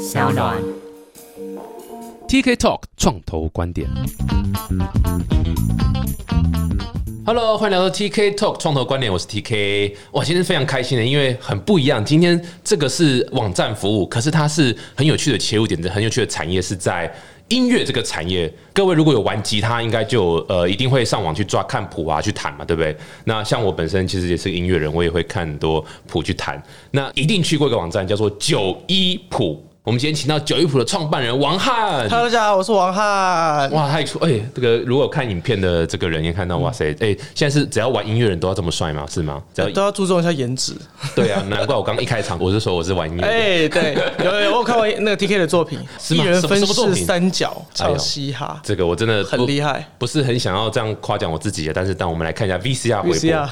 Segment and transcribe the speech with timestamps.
[0.00, 0.56] 小暖。
[2.26, 3.86] TK Talk 创投观点。
[7.26, 9.94] Hello，欢迎来到 TK Talk 创投观点，我是 TK。
[10.12, 12.02] 哇，今天非常开心的，因为很不一样。
[12.02, 17.12] 今天这个是网站服务，可是它是很有趣的切入点，很有趣的产业是在
[17.48, 18.50] 音乐这个产业。
[18.72, 22.96] 各位如果有玩吉他，应该就呃一定会上网去抓看谱啊，去弹嘛，对不对？
[23.24, 26.60] 那像我本身其实也是个音乐人，我也会看很多谱去弹。
[26.90, 29.62] 那一定去过一个网站叫做九一谱。
[29.90, 32.08] 我们今天请到九一谱的创办人王翰。
[32.08, 33.68] Hello，大家好，我是王翰。
[33.72, 39.04] 哇，他一出，哎、这个如果看影片的这个人也看到，哇塞，哎、现在是只要玩音乐人都要这么帅吗？
[39.10, 39.42] 是吗？
[39.52, 40.74] 只要都要注重一下颜值。
[41.16, 43.26] 对啊，难怪我刚一开场我是说我是玩音乐的。
[43.34, 47.48] 哎，对，有有，我有看过那个 TK 的作品， 是吗一人分饰什么作品三角
[47.78, 49.84] 哎呦唱嘻哈，这个我真的很厉害。
[49.98, 53.48] 不是很想要这样夸奖我自己的，但是当我们来看一下 VCR 回播，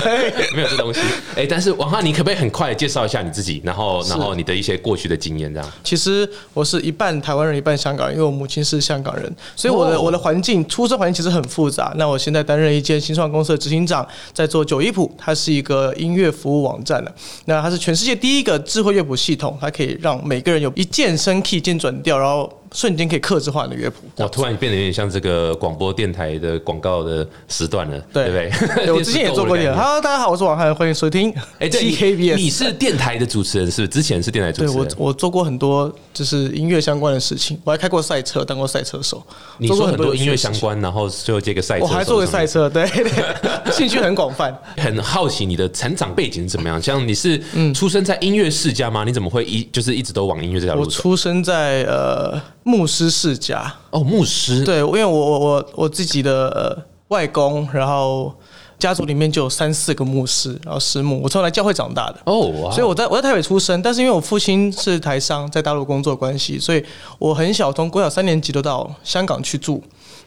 [0.56, 1.00] 没有这东西。
[1.36, 5.70] 哎、但是王翰，你可不可以很快的介绍一下你自己，然后然后你的一些过去的经验，这样？
[5.82, 11.92] 其实我是一半台湾人，一半香港人，因为我母亲是香港人，所以我的、哦我的环境出生环境其实很复杂。
[11.96, 17.14] 那我现在担任一间新创公司的执行长，在做九一谱，它是一个音乐服务网站了。
[17.46, 23.98] 那它是全世界第一个智慧乐谱系统，它可以让每个人有一键升 key、一键转调，然后瞬间可以克制化你的乐谱。
[24.16, 28.84] 我突然变得有点像这个广播电台的广告的时段了，对对不 对？
[28.86, 29.72] 对，我 之前也做过点。
[29.72, 31.32] 电视购物的 Hello，大家好，我是王翰，欢迎收听。
[31.58, 33.88] 哎，对你是电台的主持人，是不是？
[33.88, 34.94] 之前是电台主对我持人。
[34.98, 39.22] 我做过很多就是音乐相关的事情，我还开过赛车，当过赛车手。
[39.58, 42.46] 你说做过很多音乐相关，然后最后接个赛车，我还做过赛。
[42.46, 44.52] 车，对对， 兴趣很广泛。
[44.76, 46.82] 很好奇你的成长背景是怎么样？
[46.82, 49.04] 像你是嗯出生在音乐世家吗？
[49.04, 51.00] 你怎么会一就是一直都往音乐这条我路走？
[51.00, 54.64] 出生在呃牧师世家，哦，牧师。
[54.64, 58.32] 对，因为我我我我自己的呃外公，然后
[58.78, 62.16] 家族里面就有三四个牧师，然后师母，我从来教会长大的。
[62.24, 66.84] 哦，哇所以我在我在台北出生，但是因为我父亲是台商，在大陆工作的关系，所以
[67.18, 69.82] 我很小从国小三年级都到香港去住。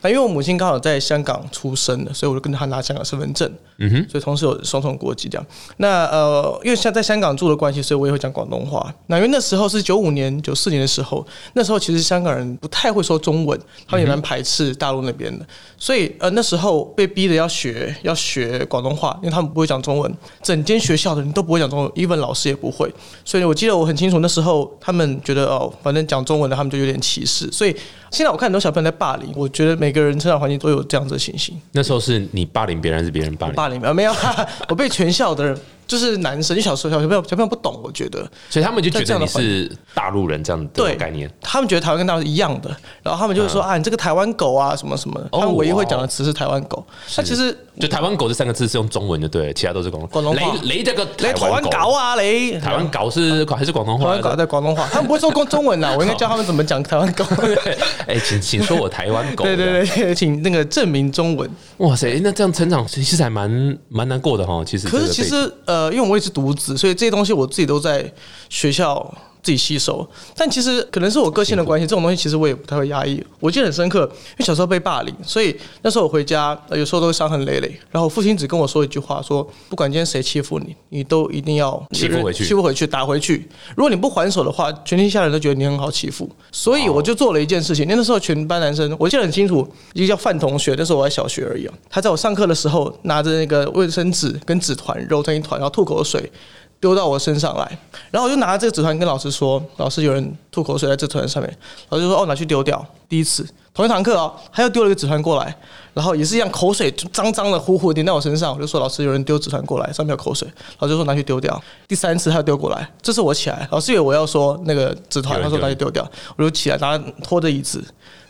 [0.05, 3.51] 那因为我母亲刚好在香港出生的，所以我就跟着她拿香港身份证。
[3.77, 5.45] 嗯哼，所以同时有双重国籍这样。
[5.77, 8.93] 那呃，因为像在香港住的关系，所以我也会讲广东话。
[9.07, 15.43] 那因为那时候是九五年、九四年的时候，那时候其实香港人不太会说中文，他们也蛮排斥大陆那边的。
[15.77, 22.89] 所以呃那时候被逼的要学要学广东话，因为他们不会讲中文，整间学校的人都不会讲中文，even 老师也不会。
[23.25, 27.51] 所以我记得我很清楚，那时候他们觉得哦，反正讲中文的他们就有点歧视。
[27.51, 27.75] 所以
[28.11, 31.59] 现在我看很多小朋友在霸凌，我觉得每个人成长环境都有这样子的情形。
[31.71, 33.55] 那时候是你霸凌别人，还是别人霸凌？
[33.55, 34.13] 霸凌没有没有，
[34.69, 35.57] 我被全校的人
[35.87, 38.19] 就是男生，就小时候小朋友小朋友不懂，我觉得
[38.49, 41.29] 所以他们就觉得你是大陆人这样的概念。
[41.41, 42.69] 他们觉得台湾跟大陆是一样的，
[43.03, 46.85] 然后他们就会说、啊，你这个台湾狗啊什么什么他们唯一会讲的词是台湾狗。
[47.17, 54.05] 那其实就台湾狗这三个字是用中文的，对，其他都是广广东话雷雷这个雷台湾狗狗啊雷，台湾狗是还是广东话？
[54.05, 57.25] 台湾狗在广东话，他们不会说中中文啦， 我应该教他们怎么讲台湾狗。
[58.07, 59.43] 哎，请请说我台湾狗。
[59.45, 61.49] 对对对，请那个证明中文。
[61.77, 64.63] 哇塞，那这样成长其实还蛮蛮难过的哈。
[64.65, 68.09] 其实可是其实呃，呃因为我也是独子，所以这些东西我自己都在
[68.49, 69.13] 学校
[69.45, 70.05] 自己吸收。
[70.35, 73.23] 但其实可能是我个性的关系，这种东西其实我也不太会压抑。
[73.39, 73.99] 我记得很深刻，
[74.31, 77.67] 因为小时候被霸凌，所以那时候我回家，呃、有时候都会伤痕累累。
[77.91, 83.47] 然后我父亲只跟我说一句话，说不管今天谁欺负你，你都一定要欺负回去欺负回去，打回去。
[83.75, 86.27] 如果你不还手的话，全天下人都觉得你很好欺负。
[86.51, 91.73] 所以我就做了一件事情，因为那时候全班男生，我记得很清楚，一个叫范同学，那时候我还小学而已啊。
[91.89, 96.31] 他在我上课的时候，拿着那个卫生纸跟纸团揉成一团，然后吐口水。
[96.79, 97.79] 丢到我身上来，
[98.11, 101.57] 然后我就拿着这个纸团跟老师说：“老师，有人吐口水在这团上面。”
[101.89, 105.55] 老师就说：“哦，拿去丢掉。”第一次，同一堂课哦，他又丢了一个纸团过来，
[105.93, 108.53] 然后也是一样，口水就脏脏的、糊糊的在我身上。
[108.53, 110.47] 我就说：“老师，有人丢纸团过来，上面有口水。”
[110.79, 117.83] 老师说：“拿去丢掉。”第三次他又丢过来，这次我起来，老师以为我要说那个纸团，他说拿去丢掉，我就起来，拿拖着椅子。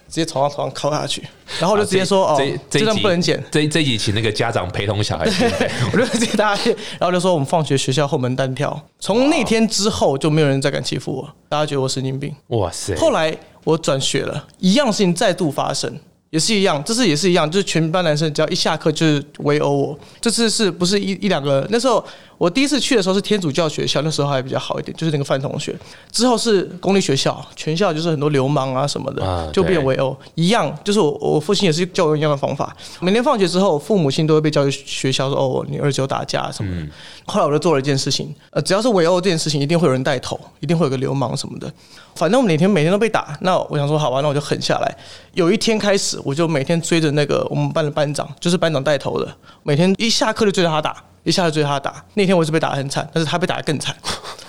[0.07, 1.21] 直接从他头上敲下去，
[1.59, 2.35] 然后我就直接说：“哦，
[2.69, 5.49] 这段这一集不能剪。”这这一集请那个家长陪同小孩听。
[5.93, 6.63] 我就直接大家，
[6.99, 8.79] 然后就说我们放学学校后门单挑。
[8.99, 12.33] 从那天之后就没有人再敢欺负我，大家觉得我神经病。
[12.47, 12.95] 哇塞！
[12.95, 15.99] 后来我转学了，一样事情再度发生。
[16.31, 19.99] 也是一样，这次也是一样，就是全班男生只要一下课就是围殴我。
[20.19, 21.65] 这次是不是一一两个？
[21.69, 22.03] 那时候
[22.37, 25.75] 我第一次去的时候是天主教学校，那时候还比较好一点，就是那个范同学。
[26.11, 30.15] 之后是公立学校，全校就是很多流氓啊什么的，啊就变围殴。
[30.35, 32.75] 一样，就是我我父亲也是教我一样的方法。
[32.99, 36.87] 每天放学之后，父母亲都会被教育学校说哦，你儿子有打架什么的。
[37.25, 41.71] 后来我就做了一件事情，呃，只要是围殴这件事情，一定会有人带头，一定会有个流氓什么的。
[42.15, 44.97] 反正我每天每天都被打，那我想说好吧，那我就狠下来。
[45.33, 52.01] 有一天开始，我就每天追着那个我们班的班长，就是班长带头的，每天一下课就追着他打，一下就追他打。
[52.13, 53.93] 那天我是被打得很惨，但是他被打得更惨。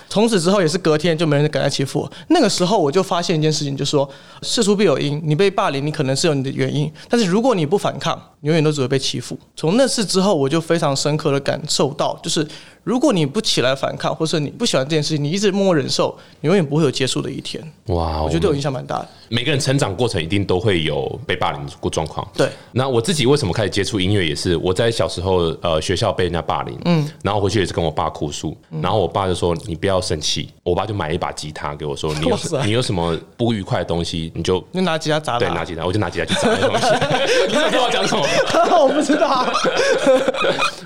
[0.09, 2.11] 从此之后也是隔天就没人敢来欺负我。
[2.29, 4.09] 那个时候我就发现一件事情，就是说
[4.41, 9.37] 事出必有因，你被霸凌，你可能是有你的原因，但是如果你不反抗，永远都只会被欺负。
[9.55, 12.47] 从那次之后，我就非常深刻的感受到，就是
[12.87, 17.61] 如果你不起来反抗，或是你不喜欢这件事情，你一直默默忍受，你永远不会有结束的一天。
[17.87, 19.09] 哇，我觉得对我影响蛮大的。
[19.27, 22.25] 每个人成长过程一定都会有被霸凌过状况。
[22.33, 35.37] 对，那我自己为什么开始接触音乐，也是我在小时候呃学校被人家霸凌，嗯，然后回去也是跟我爸哭诉，然后我爸就说你不要生气，我爸就买了一把吉他给我说，你有你有什么不愉快的东西，你就 就拿吉他砸。
[35.37, 36.85] 对拿吉他，我就拿吉他去砸那东西。
[37.49, 38.25] 你知道我讲什么？
[38.79, 39.45] 我不知道。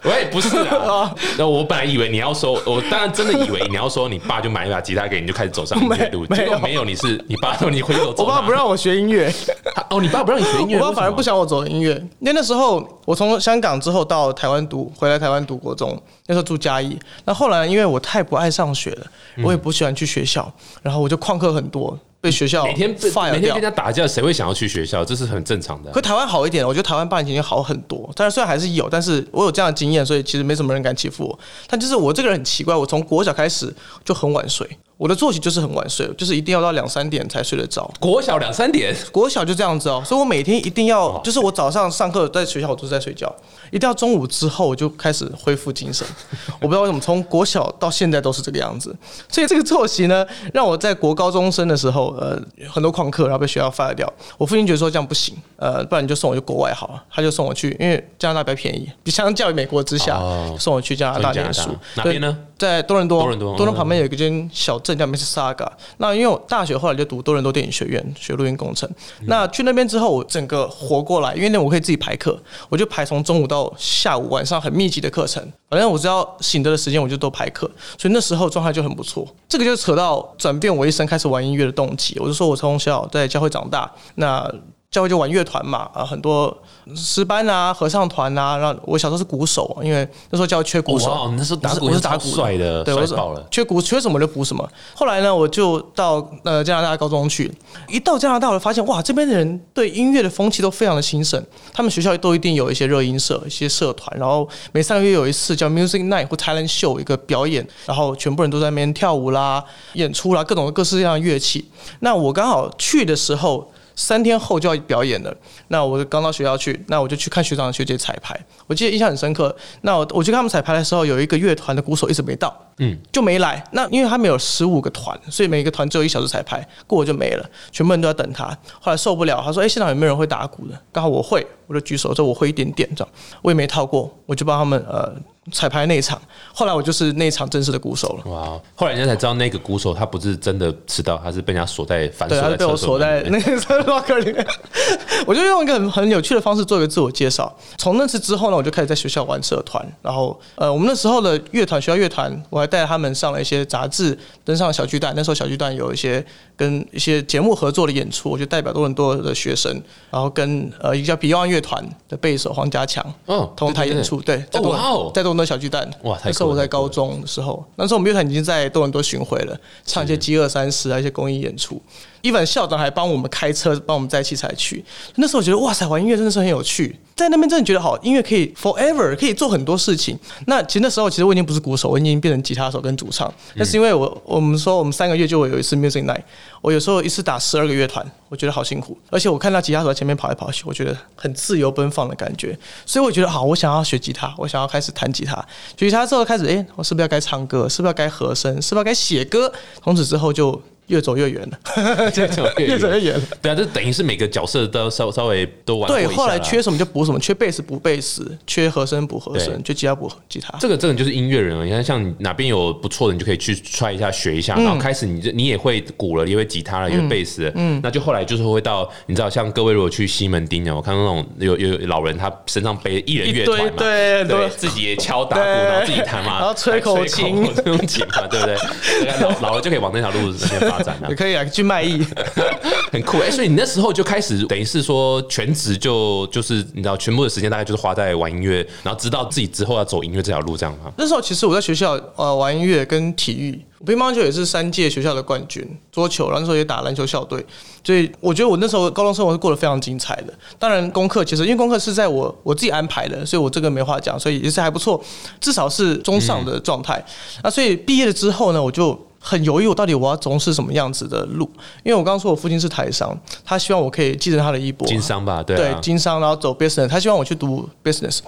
[0.03, 9.31] 喂，不是啊，那我本来以为你要说，我当然真的以为你要说你爸就买一把吉他给你，就开始走上 音乐路，结果没有，你是你爸说你回头走，我爸不让我学音乐，
[9.89, 11.91] 哦，你爸不让你学音乐，我爸反而不想我走音乐。
[12.19, 16.97] 因为那时候我从香港之后到台湾读，回来台湾读国中，那时候住嘉义。
[17.25, 19.05] 那后来因为我太不爱上学了，
[19.43, 20.51] 我也不喜欢去学校，
[20.81, 23.61] 然后我就旷课很多，被学校每天被每天跟人。
[23.61, 25.03] 家打架，谁会想要去学校？
[25.03, 25.99] 这是很正常的可。
[25.99, 28.09] 台湾好一点，我觉得台湾霸凌已经好很多。
[28.15, 31.39] 但是虽然还是有，但是我有这样的经验，所以其实没什么人敢欺负我。
[31.67, 33.73] 但就是我这个人很奇怪，我从国小开始
[34.05, 34.69] 就很晚睡，
[35.01, 37.91] 我的作息就是很晚睡，就是一定要到两三点才睡得着。
[37.99, 43.35] 国小两三点，国小就这样子哦，所以我每天一定要，就是我早上上课在学校我都是在睡觉，
[43.71, 46.05] 一定要中午之后我就开始恢复精神。
[46.61, 48.95] 我不知道为什么从国小到现在都是这个样子，
[49.27, 52.39] 所以这个作息呢，让我在国高中生的时候，呃，
[52.69, 54.07] 很多旷课，然后被学校 fire 掉。
[54.37, 61.71] 我父亲觉得说这样不行，呃，不然你就送我去国外好了，他就送我去，因为加拿大比较便宜，比相较于美国之下，哦送我去加拿大念书。
[61.95, 62.37] 哪边呢？
[62.61, 65.67] 在多伦多，多伦多多伦旁边有一间小镇叫 Mississauga。
[65.97, 68.87] 那因为我大学后来就读多伦多电影学院学录音工程。
[69.21, 75.41] 那去那边之后，我整个活过来，因为那我可以自己排课，我就排从中午到下午晚上很密集的课程。
[75.71, 77.65] 反正我只要醒着的时间，我就都排课，
[77.97, 79.27] 所以那时候状态就很不错。
[79.49, 82.15] 这个就扯到转变我一生开始玩音乐的动机。
[82.19, 84.47] 我就说我从小在教会长大，那。
[84.91, 86.53] 教会就玩乐团嘛，啊，很多
[86.93, 88.57] 诗班啊、合唱团啊。
[88.57, 91.33] 然后我小时候是鼓手，因为那时候教会缺鼓手。
[91.37, 93.15] 那时候打鼓我是打鼓帅的，对，我是。
[93.49, 94.69] 缺鼓缺什么就补什么。
[94.93, 97.49] 后来呢，我就到呃加拿大高中去，
[97.87, 101.41] 一到加拿大，我就发现哇，这边的人对音乐的风气都非常的兴盛，
[101.71, 111.69] 他们学校都一定有一些热音社、一些社团，然后每三个月有一次叫 Music Night 或 Talent Show 一个表演，然后全部人都在那边跳舞啦、演出啦，各种各式各样的乐器。
[112.01, 113.71] 那我刚好去的时候。
[113.95, 115.35] 三天后就要表演了，
[115.67, 118.39] 那我刚到学校去，那我就去看学长学姐彩排。
[118.67, 119.55] 我记得印象很深刻。
[119.81, 123.63] 那我我去看他们彩排的时候，有一个乐团的鼓手一直没到，嗯，就没来。
[123.71, 128.45] 那因为他们有十五个团，所以每个团只有一小时彩排，过了就没了，全部人都在等他。
[128.79, 133.13] 后来受不了，他说：“哎、现场有没有人会打鼓的？”刚好我会，我就举手说我会一点点这样。
[133.43, 135.13] 我也没套过，我就帮他们呃
[135.51, 136.19] 彩排那一场。
[136.53, 138.31] 后来我就是那一场正式的鼓手了。
[138.31, 138.59] 哇！
[138.75, 143.21] 后来人家才知道，那个鼓手他不是真的迟到，他是被人家锁在反对，锁在他被我锁在。
[143.23, 144.45] 那个 locker 里面。
[145.27, 147.55] 我就用一个很很有趣的方式做一个自我介绍。
[147.77, 155.13] 从那次之后呢，我就开始在学校玩社团，然后呃，我们那时候的乐团，学校乐团，我还带他们上了一些杂志，登上了小巨蛋。
[155.15, 156.25] 那时候小巨蛋有一些
[156.55, 159.71] 跟一些节目合作的演出，我就代表多伦多的学生，
[160.09, 164.21] 然后跟呃一个叫 Beyond 乐团的贝手黄家强，哦同台演出。
[164.21, 165.87] 对，在多哦哇哦在多伦多小巨蛋。
[166.23, 171.81] 那时候我在高中的时候，那时候我们乐团已经在多伦多巡回了，唱一些饥饿三十啊，一些公益演出。
[172.21, 174.83] 一凡校长还帮我们开车，帮我们载器材去。
[175.15, 180.17] 那时候我觉得哇塞，玩音乐真的是很有趣，在那边真的觉得好，音乐可以 forever，可以做很多事情。
[180.45, 183.31] 那其实那时候其实我已经不是鼓手，我已经变成吉他手跟主唱。
[183.55, 186.21] 那是因为我我们说我们三个月就会有一次 music night，
[186.61, 188.97] 我有时候一次打十二个乐团，我觉得好辛苦。
[189.09, 192.57] 而且我看到吉他手在前面跑来跑去，我觉得很自由奔放的感觉。
[192.85, 195.35] 所以我觉得好，我想要学吉他，我想要开始弹吉他。
[195.77, 197.67] 学吉他之后开始，诶，我是不是要该唱歌？
[197.67, 198.53] 是不是要该和声？
[198.61, 199.51] 是不是要该写歌？
[199.83, 203.13] 从此之后就越走越远了，越走越越走越远。
[203.13, 203.21] 了。
[203.41, 210.57] 对啊，就等于是每个角色都稍稍微都玩过对，后来缺什么就补什么，缺贝斯补贝斯，缺和声补和声，缺吉他补吉他。
[210.59, 211.63] 这个真的就是音乐人了。
[211.63, 228.55] 你看，像你哪边有不错的，你就可以去 try 一下，学一下，然后开始你就你也会鼓了，也会吉他了，也会贝斯，嗯，那就后来就是会到你知道，像各位如果去西门町啊，我看到那种有有有老人，他身上背一人乐团嘛，对对，自己也敲打鼓，然后自己弹嘛，然后吹口琴 这种琴嘛，对不对？
[229.21, 231.15] 老老了就可以往那条路那边发展了也。
[231.15, 232.05] 可以啊，去卖艺。
[232.91, 240.91] 很酷哎、所以你那时候就开始等于是说全职就就是你知道全部的时间大概就是花在玩音乐，然后知道自己之后要走音乐这条路这样吗？
[240.97, 247.45] 那时候其实我在学校呃玩音乐跟体育，乒乓球也是三届学校的冠军，桌球，然后那时候也打篮球校队，
[247.81, 250.33] 所以我觉得我那时候高中生活是过得非常精彩的。
[250.59, 255.01] 当然功课其实因为功课是在我我自己安排的，所以我这个没话讲，所以也是还不错，
[255.39, 257.01] 至少是中上的状态。
[257.41, 258.99] 那所以毕业了之后呢，我就。
[259.23, 261.49] 很犹豫，我到底我要从事什么样子的路？
[261.83, 268.19] 因为我刚刚说我父亲是台商，他希望我可以继承他的衣钵，经商吧，对对啊，经商，然后走 business，他希望我去读 business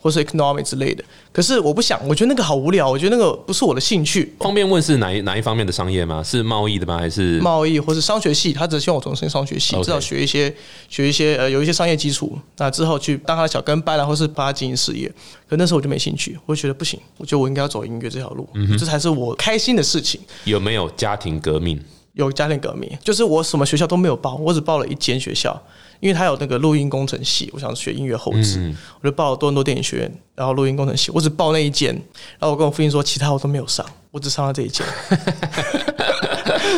[0.00, 1.04] 或是 economic 之类的。
[1.32, 4.34] 可是我不想，我觉得那个好无聊，我觉得那个不是我的兴趣。
[4.40, 6.22] 方便问是哪一哪一方面的商业吗？
[6.22, 6.98] 是贸易的吗？
[6.98, 10.52] 还是贸易或是商学系，他只希望我从事商学系，至少学一些
[10.88, 15.10] 学一些呃有一些商业基础，那之后去当他的小跟班然后是帮他经营事业。
[15.48, 20.20] 可那时候我就没兴趣，我就觉得不行，我觉得我应该要走音乐这条路，这才是我开心的事情。
[20.44, 21.80] 有没有家庭革命？
[22.14, 25.56] 有家庭革命，就是我什么学校都没有报，我只报了一间学校，
[26.00, 31.92] 因为他有那个录音工程系，我想学音乐后置，我就报了多伦多电影学院，然后录音工程系，我只报那一间，
[32.38, 34.86] 然后我跟我父亲说，其他我都没有上，我只上了这一间。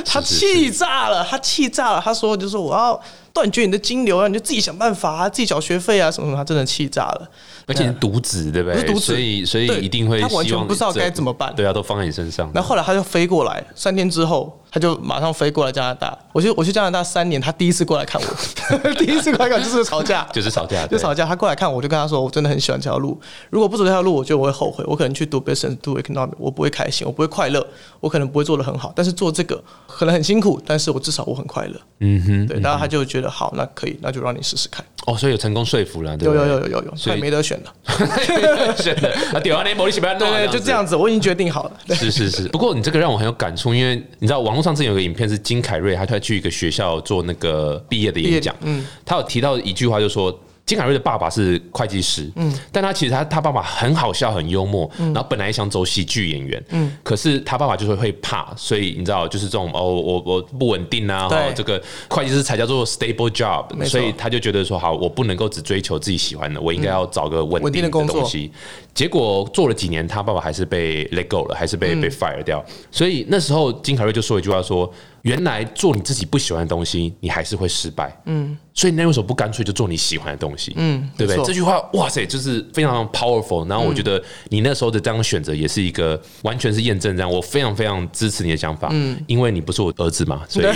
[0.05, 3.01] 他气炸了，他气炸了，他说就是我要
[3.33, 7.31] 断绝你的金流啊，你就自己想办法啊，自己缴学费啊什么什么，他真的气炸了。
[7.71, 8.77] 而且你独子，对不对？
[8.77, 12.51] 我是独子所以所以一定会他完全不知道这该怎么办对啊，都放在你身上。
[12.53, 16.17] 然后后来他就飞过来，三天之后他就马上飞过来加拿大。
[16.33, 18.29] 我去我去加拿大三年，他第一次过来看我，
[18.99, 21.25] 第一次过来看我就是吵架，就是吵架，就吵架。
[21.25, 23.19] 他过来看我，我就跟他说，我真的很喜欢这条路。
[23.51, 24.85] 如果不走这条路，我觉得我会后悔。
[24.87, 27.65] 我可能去读 business、读 economic，我不会开心，我不会快乐，
[28.01, 28.93] 我可能不会做得很好。
[28.97, 31.81] 但是做这个可能很辛苦，但是我至少我很快乐。
[32.01, 34.85] 嗯哼，对，然后他就觉得好，那可以，那就让你试试看。
[35.11, 36.35] 哦，所以有成功说服了，对有？
[36.35, 37.75] 有有有有有，所以没得选了。
[38.79, 41.73] 选的，啊，对啊，那某你喜欢对对，就这样子，我已经决定好了。
[41.95, 50.39] 是是是，不过你这个让我很有感触，因为你知道网络上之前有个影片是金凯瑞，他他去一个学校做那个毕业的演讲，嗯，他有提到一句话，就说。
[50.71, 61.37] 金凯瑞的爸爸是会计师，嗯，但他其实他他爸爸很好笑，很幽默，然后本来想走喜剧演员，嗯，可是他爸爸就是会怕，所以你知道，就是这种哦，我我不稳定啊，对。
[61.37, 68.21] 哦，这个会计师才叫做 stable job，所以他就觉得说，好，我不能够只追求自己喜欢的，我应该要找个稳稳定定的的工作。
[68.21, 68.53] 东西。
[68.95, 72.65] 结果做了几年，他爸爸还是被 let go 了，还是被、被 fire 掉。
[72.91, 74.93] 所以那时候金凯瑞就说一句话说
[75.23, 80.73] ：“原来做你自己不喜欢的东西，你还是会失败。”嗯，所以那为什么不干脆就做你喜欢的东西？
[80.77, 81.45] 嗯，对不对？
[81.45, 83.67] 这句话，哇塞，就是非常 powerful。
[83.69, 88.89] 然后我觉得你那时候的这样的选择也是一个完全是验证这样，我非常非常支持你的想法。
[88.93, 90.67] 嗯，因为你不是我儿子嘛， 所以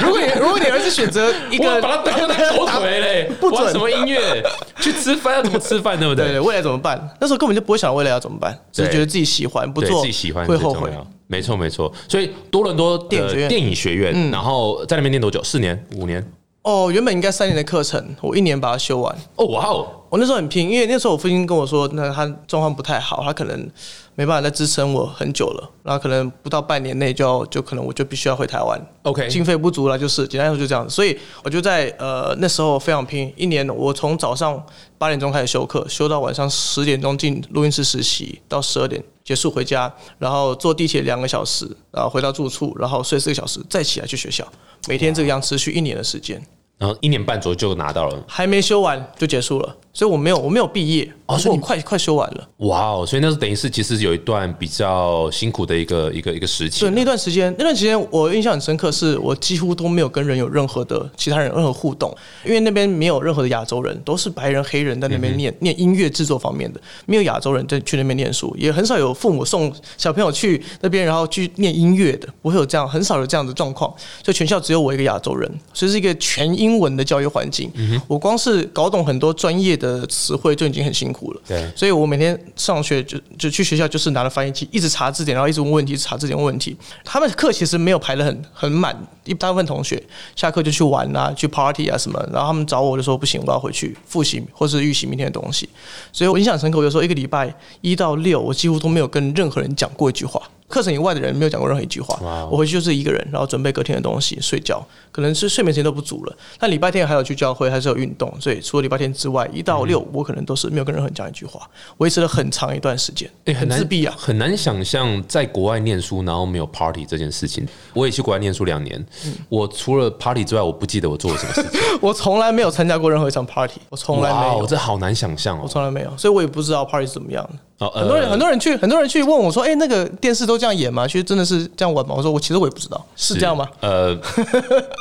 [0.00, 4.42] 如果你如果你儿子选择 一个把他当成狗腿嘞， 不准什么音乐？
[4.80, 7.08] 去吃饭要怎么吃饭，对不对对，未来怎么办？
[7.20, 10.92] 那时候根本就不会想未来要怎么办，只是觉得自己喜欢，不做对自己喜欢会后悔。
[11.26, 15.42] 没错没错，所以多伦多电影学院电影学院，然后在那边念多久？
[15.44, 16.26] 四年、五年？
[16.62, 19.16] 哦，原本应该三年的课程，我一年把它修完。
[19.36, 23.70] 哦，哇哦，我那时候很拼，因为那时候我父亲跟我说，那他状况不太好，他可能
[24.14, 28.80] 没办法再支撑我很久了，然后可能不到半年内就要就可能我就必须要回台湾。
[29.02, 30.94] OK 经费不足了，就是简单来说就这样子。
[30.94, 34.62] 所以我就在呃那时候非常拼，一年我从早上
[34.96, 44.46] 八点钟开始休课，休到晚上十点钟进录音室实习，到十二点结束回家，然后坐地铁两个小时，然后回到住处，然后睡四个小时，再起来去学校，
[44.88, 46.42] 每天这个样持续一年的时间，
[46.78, 52.48] 然后一年半左右就拿到了，还没修完就结束了，所以我没有我没有毕业，哦所以你快快修完了。
[52.58, 53.04] 哇哦！
[53.04, 56.90] 所以那是等于是其实有一段比较辛苦的一个一个一个时期对，。
[56.90, 77.68] 那段时间，那段时间我印象很深刻，是我几乎都没有跟人有任何的其他人任何互动，因为那边没有任何的亚洲人，都是白人、黑人在那边念、念音乐制作方面的，没有亚洲人在去那边念书，也很少有父母送小朋友去那边然后去念音乐的，不会有这样，很少有这样的状况，所以全校只有我一个亚洲人，所以是一个全英文的教育环境。
[78.06, 81.40] 我光是搞懂很多专业的词汇就已经很辛苦了。
[81.46, 86.76] 对所以我每天上学就就去学校，就是拿着翻译机一直查字典，然后一直问问题，查字典问问题。
[87.04, 90.02] 他们课其实没有排的很很满，一大部分同学
[90.34, 95.68] 下课就去玩啊，去 party 啊什么，然后他们找我就说不行，我要回去复习或是预习明天的东西。
[96.12, 100.40] 所以我印象很深刻，我有时候一个礼拜一到六，我几乎都没有跟任何人讲过一句话。
[100.68, 102.18] 课程以外的人没有讲过任何一句话
[102.50, 106.36] 我回去就是一个人，然后准备隔天的东西，睡觉，可能是睡眠时间都不足了。
[106.58, 114.14] 但礼拜天还有去教会，还是有运动，所以除了礼拜天之外，一到六我可能都是没有跟任何人讲一句话，维持了很长一段时间，诶很自闭啊。
[114.18, 117.66] 很难想象在国外念书然后没有 party 这件事情。
[117.94, 121.80] 我也去国外念书两年，嗯我除了 party 之外，我不记得我做了什么事情。
[122.02, 125.70] 我从来没有参加过任何一场 party，我从来没有，这好难想象哦我哦。
[125.72, 127.58] 从来没有，所以我也不知道 party 是怎么样的。
[127.78, 131.06] 哦，呃很多人很多人去很多人去问我说：“哎、那个电视都这样演吗？
[131.06, 134.16] 其实真的是这样玩吗？”我说：“我其实我也不知道，是这样吗？”呃，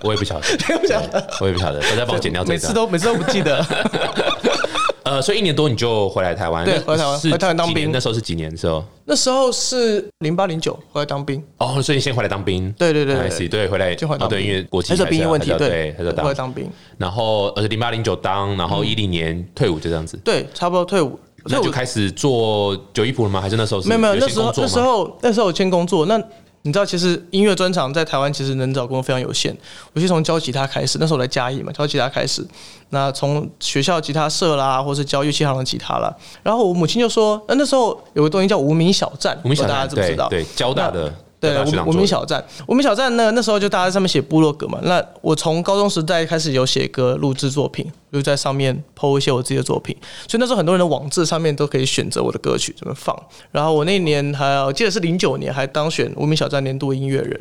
[0.03, 2.55] 我也不晓得， 不晓得我也不晓得，大家帮我剪掉这一。
[2.55, 3.65] 每次都每次都不记得。
[5.03, 8.83] 呃，所以一年多你就回来台湾，对回来台湾回台湾当兵那时候是几年的时候？
[9.05, 12.69] 那时候是零八零九回来当兵，哦，所以你先回来当兵。
[12.73, 15.93] 对对对对对，回来就回来当兵因为国籍还是有兵役问题，对。
[15.97, 21.17] 回来当兵，然后，而且零八零九当，然后一零年退伍就这样子，对，差不多退伍。
[21.49, 23.41] 那就开始做九一普了吗？
[23.41, 26.21] 还是那时候是没有没有，那时候那时候那时候我签工作，那
[26.63, 29.55] 你知道，其实音乐专场在台湾其实能找工作非常有限。
[29.93, 32.45] 我是从教吉他开始，那时候我在嘉义嘛，教吉他开始。
[32.89, 36.13] 那从学校吉他社啦，或是教乐器行的吉他啦。
[36.43, 40.27] 然后我母亲就说，那那时候有个东西叫无名小站，无名小大家知不知道？
[40.27, 44.79] 对，交大的对无无名小站，无名小站那那时候就大家在上面写部落格嘛。
[44.81, 49.95] 那我从高中时代开始有写歌、录制作品，就在上面 PO 一些我自己的作品。
[50.27, 53.15] 所以那时候很多人的网志上面都可以选择我的歌曲怎么放。
[53.51, 57.39] 然后我那年还我记得是零九年还当选无名小站年度音乐人。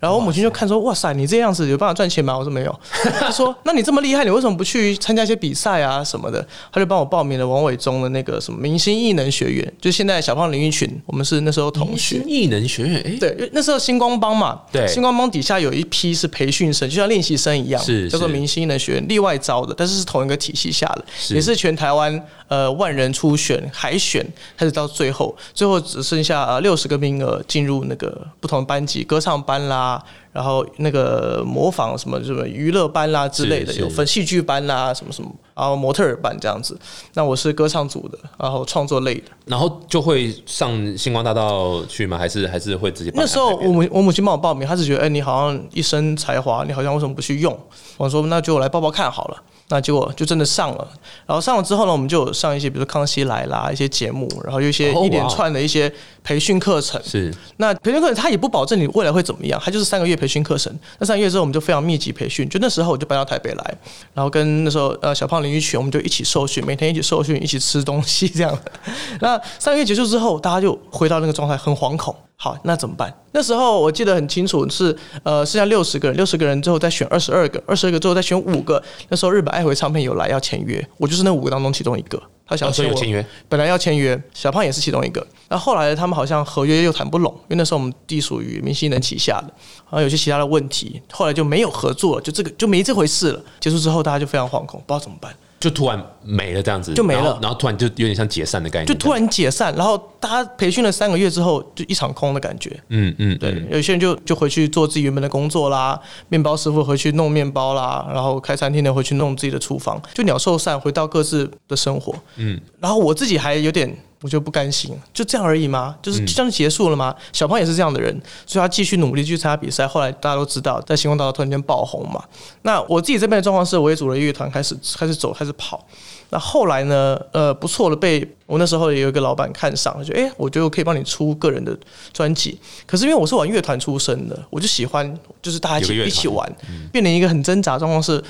[0.00, 2.80] 然后我母亲就看说：“哇塞，你这样子有办法赚钱吗？”我说没有。
[3.18, 12.22] 她说：“那你这么厉害，你为什么不去参加一些比赛啊什么的？”她就帮我报名了王伟忠的那个什么明星艺能学院，就现在小胖林育群，我们是那时候同学。
[12.26, 30.02] 艺能学院，哎，对，那时候星光帮嘛，对星光帮底下有一批是培训生，就像练习生一样，是是叫做明星艺能学院，例外招的，但是是同一个体系下的，也是全台湾呃万人初选海选，开始到最后，最后只剩下呃六十个名额进入那个不同班级，歌唱班啦。
[30.30, 36.78] 然后那个模仿什么什么娱乐班啦之类的，有分戏剧班啦，什么什么，然后模特儿班这样子。
[37.14, 39.22] 那我是歌唱组的，然后创作类的。
[39.46, 42.16] 然后就会上星光大道去吗？
[42.16, 47.58] 还是还是会直接那时候我母我母亲帮我报名，她只觉得哎、你好像一身才华，你好像为什么不去用？
[47.96, 49.42] 我说那就来报报看好了。
[49.70, 50.88] 那结果就真的上了，
[51.26, 55.92] 然后上了之后呢，我们就有上一些，比如说《康熙来啦》一些节目，然后有一些哦一连串的一些
[56.28, 57.00] 培训课程。
[57.02, 60.70] 是那培训课程它也不保证你未来会怎么样，它就是三个月培训课程。
[60.98, 62.46] 那三个月之后，我们就非常密集培训。
[62.50, 63.74] 就那时候我就搬到台北来，
[64.12, 68.58] 然后跟那时候呃小胖林育群，我们就一起受训，每天一起受训，一起吃东西这样。
[69.22, 72.14] 那三个月结束之后，大家就回到那个状态，很惶恐。
[72.36, 73.12] 好，那怎么办？
[73.32, 78.80] 那时候我记得很清楚是，呃，剩下六十个人，六十个人之后再选二十二个，二十二个之后再选五个。
[79.08, 82.22] 那时候日本爱回唱片有来要签约，我就是那五个当中其中一个。
[82.48, 85.24] 他想哦所以签我，有签约本来要签约，小胖也是其中一个。
[85.48, 89.48] 然后后来他们好像合约又谈不拢，因为那时候我们隶属于明星人旗下的，
[89.90, 93.42] 然后有些其他的问题，后来就没有合作了，就这个就没这回事了。
[93.60, 95.34] 结束之后，大家就非常惶恐，不知道怎么办。
[95.60, 102.78] 就突然没了这样子，就没了然后然后突然就有点像解散的概念，就突然解散，然后大家培训了三个月之后，就一场空的感觉。
[102.88, 112.14] 嗯嗯对对，，有些人就就回去做自己原本的工作啦，面包师傅回去弄面包啦，然后开餐厅的回去弄自己的厨房，就鸟兽散，回到各自的生活。
[112.36, 113.96] 嗯，然后我自己还有点。
[114.20, 115.94] 我就不甘心，就这样而已吗？
[116.02, 117.14] 就是就这样就结束了吗？
[117.32, 118.12] 小胖也是这样的人，
[118.44, 119.86] 所以他继续努力去参加比赛。
[119.86, 122.20] 后来大家都知道，在星光大道突然间爆红嘛。
[122.62, 125.86] 那我自己这边的状况是，我也组了乐团，开始开始走，开始跑。
[126.30, 127.16] 那后来呢？
[127.30, 131.78] 呃，不错的，被我那时候也有一个老板看上，就哎、诶我觉得我可以帮你出个人的
[132.12, 132.58] 专辑。
[132.86, 136.52] 可是因为我是玩乐团出身的，我就喜欢就是大家一起一起玩，
[136.90, 138.20] 变成一个很挣扎的状况是。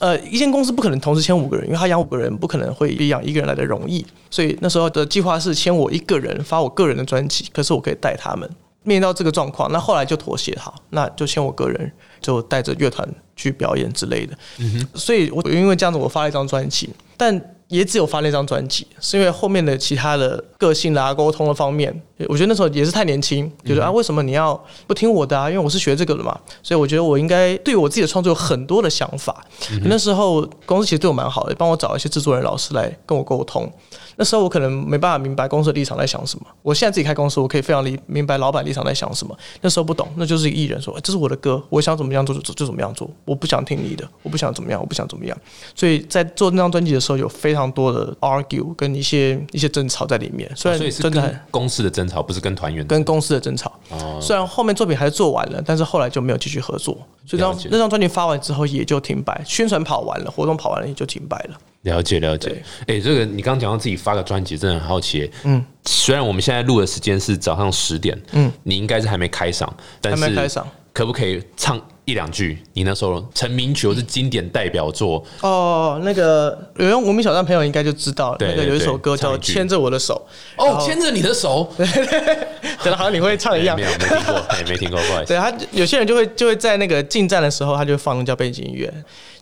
[0.00, 8.48] 呃，一间公司不可能同时签五个人，因为他养五个人不可能会比养一个人来的容易，所以那时候的计划是签我一个人发我个人的专辑，可是我可以带他们。
[8.82, 14.34] 面临到这个状况，那后来就妥协好，那就签我个人，就带着乐团去表演之类的。
[14.58, 17.38] 嗯所以我因为这样子，我发了一张专辑，但
[17.70, 21.90] 也只有发那张专辑，是因为后面的其他的个性啦、沟通的方面，
[22.28, 25.48] 我觉得那时候也是太年轻，觉得啊，为什么你要不听我的啊？
[25.48, 29.44] 因为我是学这个的嘛，所以我觉得我应该对我自己的创作有很多的想法。
[29.84, 33.72] 那时候公司其实对我蛮好的，帮我找一些制作人老师来跟我沟通。
[34.16, 39.34] 那时候我可能没办法明白公司的立场在想什么，我现在自己开公司，我可以非常理明白老板立场在想什么。
[39.62, 45.34] 那时候不懂，那就是一个艺人说，哎这是我的歌，我想怎么样做就就就怎么样做，我不想听你的，我不想怎么样，我不想怎么样。
[45.74, 53.72] 所以在做那张专辑的时候，有非常多的 argue 跟一些一些争吵在里面，虽然哦所以是真的很跟公司的争吵，不是跟团员跟公司的争吵。
[53.88, 56.96] 哦，虽然后面作品还是做完了，但是后来就没有继续合作。
[57.26, 61.58] 所以那了解张那张专辑发完之后也就停摆，宣传跑完了，活动跑完了也就停摆了。
[61.82, 62.62] 了解了解。
[62.86, 65.30] 哎、这个你刚刚讲到自己发个专辑，真的很好奇。
[65.44, 69.66] 嗯，虽然我们现在录的时间是早上十点，嗯，你应该是还没开嗓，
[70.00, 72.58] 但是还没开嗓可不可以唱一两句？
[72.72, 80.26] 你那时候成名曲或是经典代表作，哦，那个有用无名小站朋友应该就知道，了那个有一首歌叫《牵着我的手》。
[80.62, 83.82] 哦，牵着你的手， 真的好像你会唱一样没。
[83.82, 85.28] 有没听过，哎，没听过，不好意思。
[85.28, 88.92] 对他，有些人就会就会在那个进站的时候，他就会放叫背景音乐，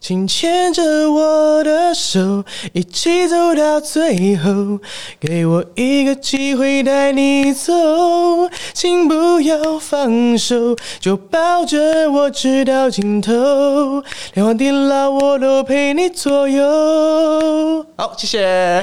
[0.00, 4.78] 请牵着我的手，一起走到最后，
[5.20, 7.72] 给我一个机会带你走，
[8.72, 17.84] 请不要放手，就抱着我直到尽头，天荒地老我都陪你左右。
[17.96, 18.82] 好，谢谢，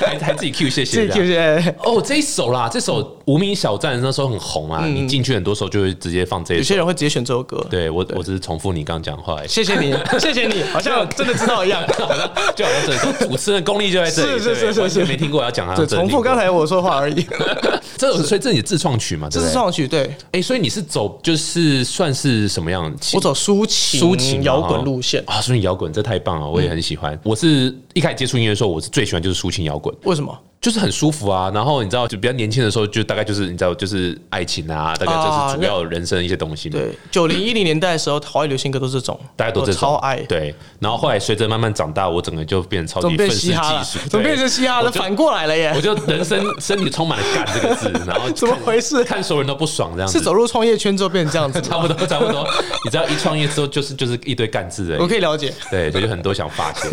[0.00, 1.74] 还 还自己 Q 谢谢谢谢。
[1.84, 6.56] 哦，这一首啦，这首无名小站那时候很红啊，你进去很多时候就会直接放这。
[6.56, 7.64] 有些人会直接选这首歌。
[7.70, 11.82] 对我，我只是重复你刚刚讲的话谢谢你， 谢谢你，好像真的知道一样。
[12.56, 17.26] 就好像这首主持人功力就在这里，是是是是对完全没听过要讲他对，重复刚才我说的话而已。
[17.96, 19.28] 这所以这的自创曲嘛？
[19.30, 22.92] 这是自创曲，对哎，所以你是走就是算是什么样？
[23.14, 25.22] 我走抒情抒情嘛摇滚路线。
[25.26, 27.18] 啊，抒情摇滚这太棒了，我也很喜欢。
[27.22, 29.94] 我是一开始接触音乐的时候，我是最喜欢就是抒情摇滚。
[30.04, 30.36] 为什么？
[30.60, 36.78] 就是很舒服啊，然后你知道，就比较年轻的时候，就大概就是你知道，就是爱情啊，大概就是主要人生的一些东西嘛。
[36.78, 40.20] 对，九零一零年代的时候，华语流行歌都是这种，大家都这种超爱。
[40.20, 43.98] 对，然后后来随着慢慢长大，我整个就变成超级愤世嫉俗，？
[44.08, 44.90] 怎么变成嘻哈了？
[44.92, 45.80] 反过来了耶我！
[45.80, 51.60] 就人生 身体充满了“干”这个字， 然后怎么回事看所有人都不爽这样子，是走入创业圈之后变成这样子？
[51.60, 52.46] 差不多差不多。
[52.84, 54.98] 你知道一创业之后就是就是一堆干字的。
[55.00, 55.52] 我可以了解。
[55.72, 56.88] 对，所以就很多想发泄。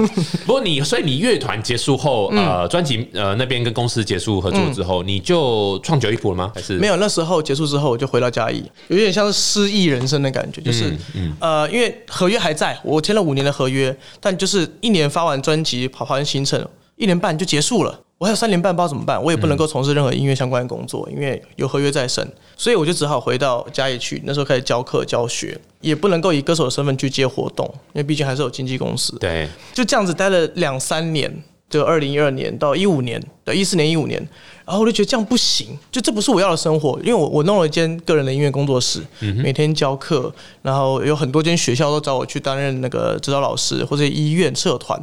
[0.48, 6.52] 不过你，所以你乐团结束后，呃，专辑呃那边跟公司结束合作之后，你就创九一谱了吗？
[6.56, 10.98] 还是没有，那时候结束之后我就回到嘉义，有点像是失意人生的感觉，就是、
[11.40, 18.00] 呃，因为合约还在，我签了五年的合约，但就是一年发完专辑，跑跑完行程，一年半就结束了。
[18.20, 24.22] 我还有三年半，不知道怎么办，我也不能够从事任何音乐相关的工作，因为有合约在身，所以我就只好回到家里去。
[24.26, 29.18] 那时候开始教课教学，也不能够以歌手的身份去接活动，因为毕竟还是有经纪公司。
[29.20, 31.34] 对就这样子待了两三年，
[31.70, 34.20] 就二零一二年到一五年，对，一四年一五年，
[34.66, 39.02] 然后我就觉得这样不行，就这不是我要的生活，因为我我弄了一间个人的音乐工作室，
[39.38, 40.30] 每天教课，
[40.62, 45.02] 然后有很多间学校都找我去担任那个指导老师或者医院社团。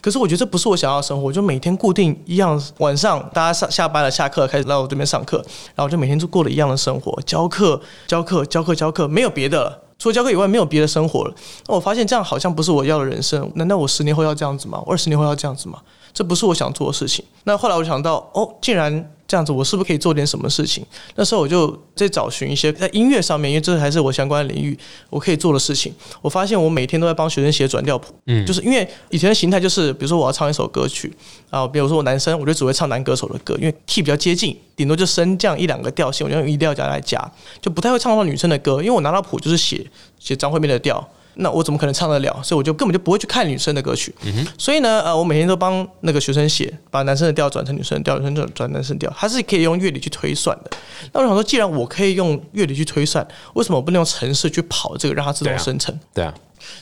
[0.00, 9.82] 可是我觉得这不是我想要的生活，我就每天固定一样，晚上大家上下班了，下课开始来我这边上课，然后就每天就过了一样的生活，教课、教课、教课、教课，没有别的了。
[9.98, 11.34] 除了教课以外，没有别的生活了。
[11.66, 13.50] 那我发现这样好像不是我要的人生。
[13.54, 14.82] 难道我十年后要这样子吗？
[14.84, 15.78] 我二十年后要这样子吗？
[16.16, 17.22] 这不是我想做的事情。
[17.44, 20.82] 那后来我想到，哦，既然这样子，我是不是可以做点什么事情？
[21.14, 24.78] 那时候我就在找寻一些在音乐上面，因为这还是我相关的领域，
[25.10, 25.94] 我可以做的事情。
[26.22, 31.14] 我发现我每天都在帮学生写转调谱，嗯，就是因为以前的形态就是，比如说我要唱一首歌曲，
[31.50, 39.86] 然后比如说我男生，我就只会唱男歌手的歌，因为 key 比较接近，顶多就升降一两个调性，我就用一调夹来夹，就不太会唱到女生的歌，因为我拿到谱就是写
[40.18, 41.06] 写张惠妹的调。
[41.38, 42.40] 那我怎么可能唱得了？
[42.42, 44.14] 所以我就根本就不会去看女生的歌曲。
[44.58, 50.70] 所以呢，呃，我每天都帮那个学生写，把男生的调转成女生的调，女生转转男生调，它是可以用乐理去推算的。
[51.12, 55.98] 那我想说，既然我可以用乐理去推算，为什么我不能用程式去跑这个，让它自动对啊生成？
[56.14, 56.32] 对啊，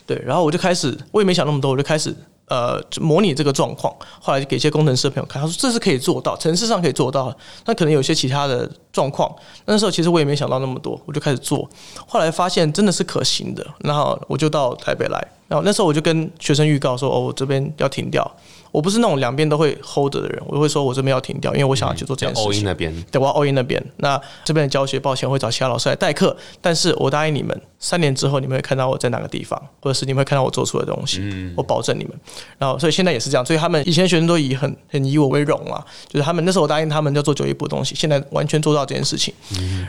[0.07, 2.15] 对，然后我就开始，我也没想那么多，我就开始
[2.49, 3.95] 呃模拟这个状况。
[4.21, 7.35] 后来给一些工程师朋友看，他说这是可以做到，城市上可以做到。
[7.65, 11.69] 那可能有些其他的状况，那时候其实我也没想到那么多，我就开始做。
[12.07, 15.29] 后来发现真的是可行的，然后我就到台北来。
[15.47, 18.29] 然后那时候我就跟学生预告说，哦，我这边要停掉。
[18.75, 22.65] 我不是那种两边都会 hold 的人，我会说我这边要停掉，因为我想要去做这叫件事情 in。
[22.65, 23.81] 那边，对，我要 all in 那边。
[23.99, 31.23] 那这边的教学，抱歉我会找其他老师来代课，但是我答应你们，三年之后你们会看到我在哪个地方，或者是你们会看到我做出的东西，
[31.57, 32.13] 我保证你们。
[32.59, 39.33] 然后，所以现在也是这样，所以他们以前学生都以很很以我为荣啊，就是他们那时候我答应他们要做九一步的东西，现在完全做到这件事情。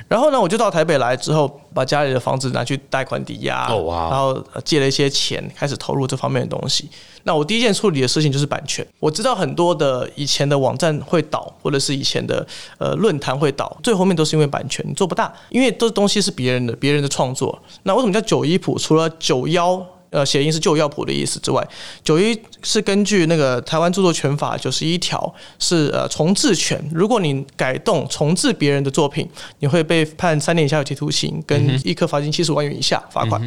[0.07, 6.87] 然后呢，我就到台北来之后，把家里的房子拿去贷款抵押，哦然后呃借了一些钱，开始投入这方面的东西。
[7.25, 8.87] 那我第一件处理的事情就是版权。
[8.99, 17.61] 我知道很多的以前的网站会倒，或者是以前的呃论坛会倒，最后面都是因为版权，你做不大，因为这东西是别人的，别人的创作。
[17.83, 18.77] 那为什么叫九一谱？
[18.77, 19.85] 除了九幺。
[20.09, 21.67] 呃，谐音是旧药谱的意思之外，
[22.03, 29.27] 九一是根据那个台湾著作权法九十一条是呃重置权，如果你改动重置别人的作品，
[29.59, 33.41] 你会被判三年以下有期徒刑，跟一颗罚金七十万元以下罚款。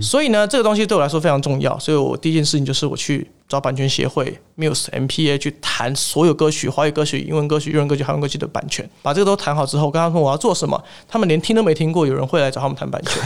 [0.00, 13.22] 所以呢，这个东西对我来说非常重要，所以我第一件事情就是我去找版权协会 Muse MPA 去谈所有歌曲、华语歌曲、英文歌曲、日文歌曲、韩文歌曲的版权，把这个都谈好之后，跟他说我要做什么，他们连听都没听过，有人会来找他们谈版权。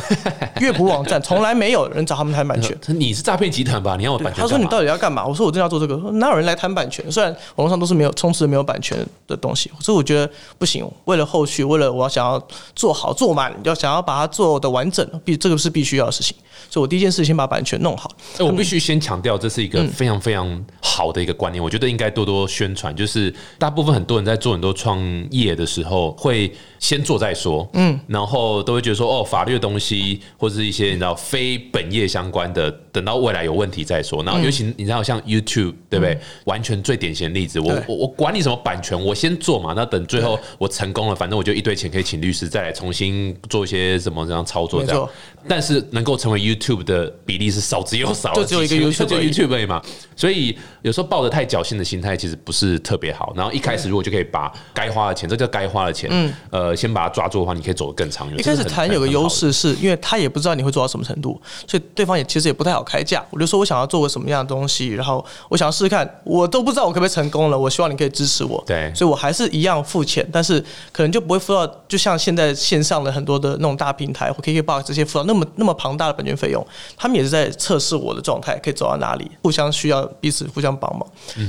[0.61, 2.76] 乐谱网站从来没有人找他们谈版权。
[2.88, 3.96] 你是诈骗集团吧？
[3.96, 5.24] 你要我版权他说你到底要干嘛？
[5.24, 5.98] 我说我真的要做这个。
[6.00, 7.11] 说哪有人来谈版权？
[7.11, 10.28] 虽然网络上都是没有充斥着没有版权的东西，所以我觉得
[10.59, 10.85] 不行。
[11.04, 12.42] 为了后续，为了我要想要
[12.74, 16.35] 做好做满，要想要把它做的完整，必这个是必须要的事情。
[16.68, 18.11] 所以我第一件事先把版权弄好。
[18.38, 22.94] 哎、我必须先强调，这是一个嗯非常非常好的一个观念，我觉得应该多多宣传。
[22.94, 24.98] 就是大部分很多人在做很多创
[25.30, 34.22] 业的时候，会先做再说，嗯，然后都会觉得说，哦，法律的东西或者是一些你知道非本业相关的，等到未来有问题再说。
[34.22, 36.18] 嗯然后尤其你知道像 YouTube 对不对？
[36.44, 45.08] 完全最典型的例子，我我我管你什么版权，我先做嘛，那等最后我成功了，反正我就一堆钱可以请律师再来重新做一些什么这样操作这样。
[45.46, 49.82] 但是能够成为 YouTube 的比例是少之又少，就只有一个 YouTube 就 YouTube 嘛。
[50.16, 53.32] 所以有时候抱着太侥幸的心态，其实不是特别好。
[53.37, 58.38] 然后一开始如果就可以把该花的钱，这叫该花的钱，嗯，呃，先把它抓住的话，你可以走得更长远。
[58.38, 63.24] 一开始谈有个优，势，是因为他也不知道你会做到什么程度，所以对方也其实也不太好开价。
[63.30, 67.58] 我就说我想要做个什么样的东西，然后我想要试试看，我都不知道我可不可以成功了。
[67.58, 70.61] 我希望你可以支持我，对所以我还是一样付钱，但是
[70.92, 76.64] 可能就不会付到，就像现在线上的很多的那种大平台或 KKBox 这些付到那么那么庞大的本金费用，
[76.96, 81.07] 他们也是在测试我的状态可以走到哪里，互相需要彼此互相帮忙。